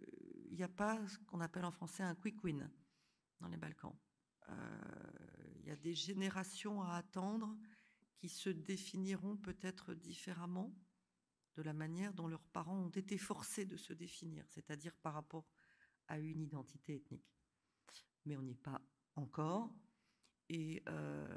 [0.52, 2.72] n'y a pas ce qu'on appelle en français un quick win
[3.42, 3.96] dans les Balkans.
[5.60, 7.58] Il y a des générations à attendre
[8.16, 10.74] qui se définiront peut-être différemment
[11.56, 15.46] de la manière dont leurs parents ont été forcés de se définir, c'est-à-dire par rapport
[16.08, 17.36] à une identité ethnique.
[18.26, 18.82] Mais on n'y est pas
[19.16, 19.74] encore.
[20.50, 21.28] Et euh,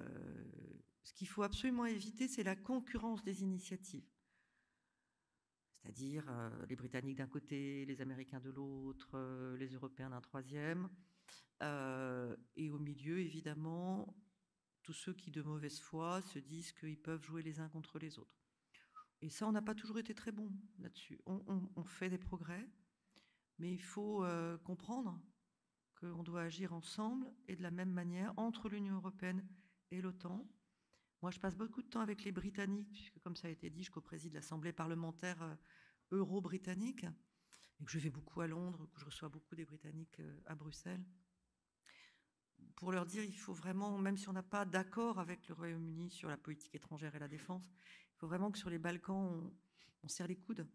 [1.03, 4.09] ce qu'il faut absolument éviter, c'est la concurrence des initiatives.
[5.77, 10.89] C'est-à-dire euh, les Britanniques d'un côté, les Américains de l'autre, euh, les Européens d'un troisième.
[11.63, 14.15] et au milieu, évidemment,
[14.83, 18.19] tous ceux qui, de mauvaise foi, se disent qu'ils peuvent jouer les uns contre les
[18.19, 18.38] autres.
[19.21, 21.21] Et ça, on n'a pas toujours été très bon là-dessus.
[21.27, 22.69] On, fait des progrès,
[23.59, 24.25] mais il faut
[24.65, 25.21] comprendre
[26.01, 29.45] qu'on doit agir ensemble et de la même manière entre l'Union européenne
[29.91, 30.47] et l'OTAN.
[31.23, 33.83] Moi, je passe beaucoup de temps avec les Britanniques, puisque comme ça a été dit,
[33.83, 35.55] je co-préside l'Assemblée parlementaire euh,
[36.13, 37.07] euro-britannique,
[37.81, 40.55] et que je vais beaucoup à Londres, que je reçois beaucoup des Britanniques euh, à
[40.55, 41.05] Bruxelles,
[42.77, 46.11] pour leur dire il faut vraiment, même si on n'a pas d'accord avec le Royaume-Uni
[46.11, 47.73] sur la politique étrangère et la défense,
[48.15, 49.53] il faut vraiment que sur les Balkans,
[50.03, 50.69] on, serre les coudes.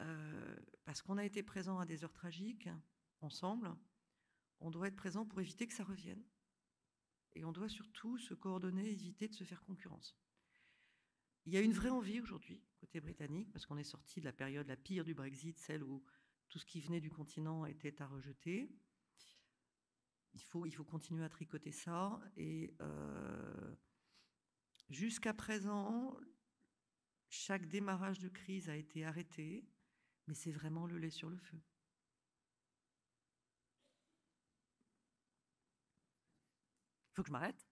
[0.00, 2.68] Euh, parce qu'on a été présent à des heures tragiques,
[3.20, 3.74] ensemble,
[4.60, 6.22] on doit être présent pour éviter que ça revienne.
[7.34, 10.16] Et on doit surtout se coordonner, éviter de se faire concurrence.
[11.44, 14.32] Il y a une vraie envie aujourd'hui, côté britannique, parce qu'on est sorti de la
[14.32, 16.02] période la pire du Brexit, celle où
[16.48, 18.70] tout ce qui venait du continent était à rejeter.
[20.36, 22.20] Il faut, il faut continuer à tricoter ça.
[22.36, 23.74] Et euh,
[24.90, 26.16] jusqu'à présent,
[27.30, 29.66] chaque démarrage de crise a été arrêté,
[30.26, 31.58] mais c'est vraiment le lait sur le feu.
[37.16, 37.66] faut que je m'arrête?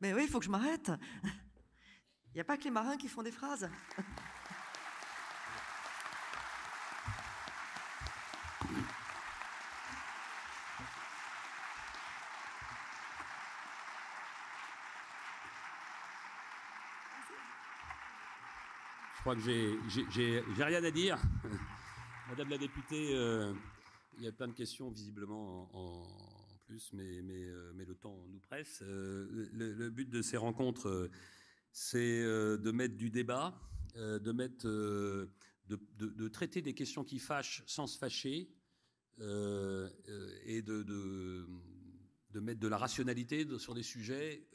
[0.00, 0.92] Mais oui, il faut que je m'arrête.
[1.24, 3.68] Il n'y a pas que les marins qui font des phrases.
[19.24, 21.16] Crois que j'ai rien à dire.
[22.28, 23.54] Madame la députée, euh,
[24.18, 26.06] il y a plein de questions visiblement en
[26.66, 28.82] plus, euh, mais le temps nous presse.
[28.82, 31.08] Euh, le, but de ces rencontres,
[31.72, 33.58] c'est de mettre du débat,
[33.96, 38.50] de, mettre, de, traiter des questions qui fâchent sans se fâcher,
[39.20, 39.22] et
[40.60, 41.46] de,
[42.34, 44.46] mettre de la rationalité sur des sujets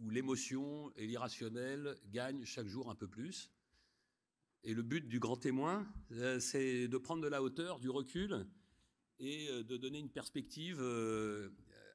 [0.00, 3.52] où l'émotion et l'irrationnel gagnent chaque jour un peu plus.
[4.64, 5.86] Et le but du grand témoin,
[6.40, 8.46] c'est de prendre de la hauteur, du recul,
[9.20, 11.50] et euh, de donner une perspective euh,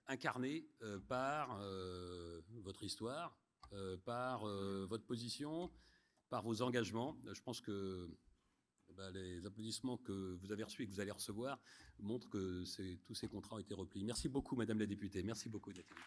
[0.08, 1.60] incarnée euh, par
[2.64, 3.38] votre histoire,
[4.06, 5.72] par votre position,
[6.30, 7.18] par vos engagements.
[7.34, 8.08] Je pense que
[8.96, 11.60] bah, les applaudissements que vous avez reçus et que vous allez recevoir
[12.00, 12.64] montrent que
[13.06, 14.04] tous ces contrats ont été replis.
[14.04, 15.24] Merci beaucoup, Madame la députée.
[15.24, 16.02] Merci beaucoup, Nathalie.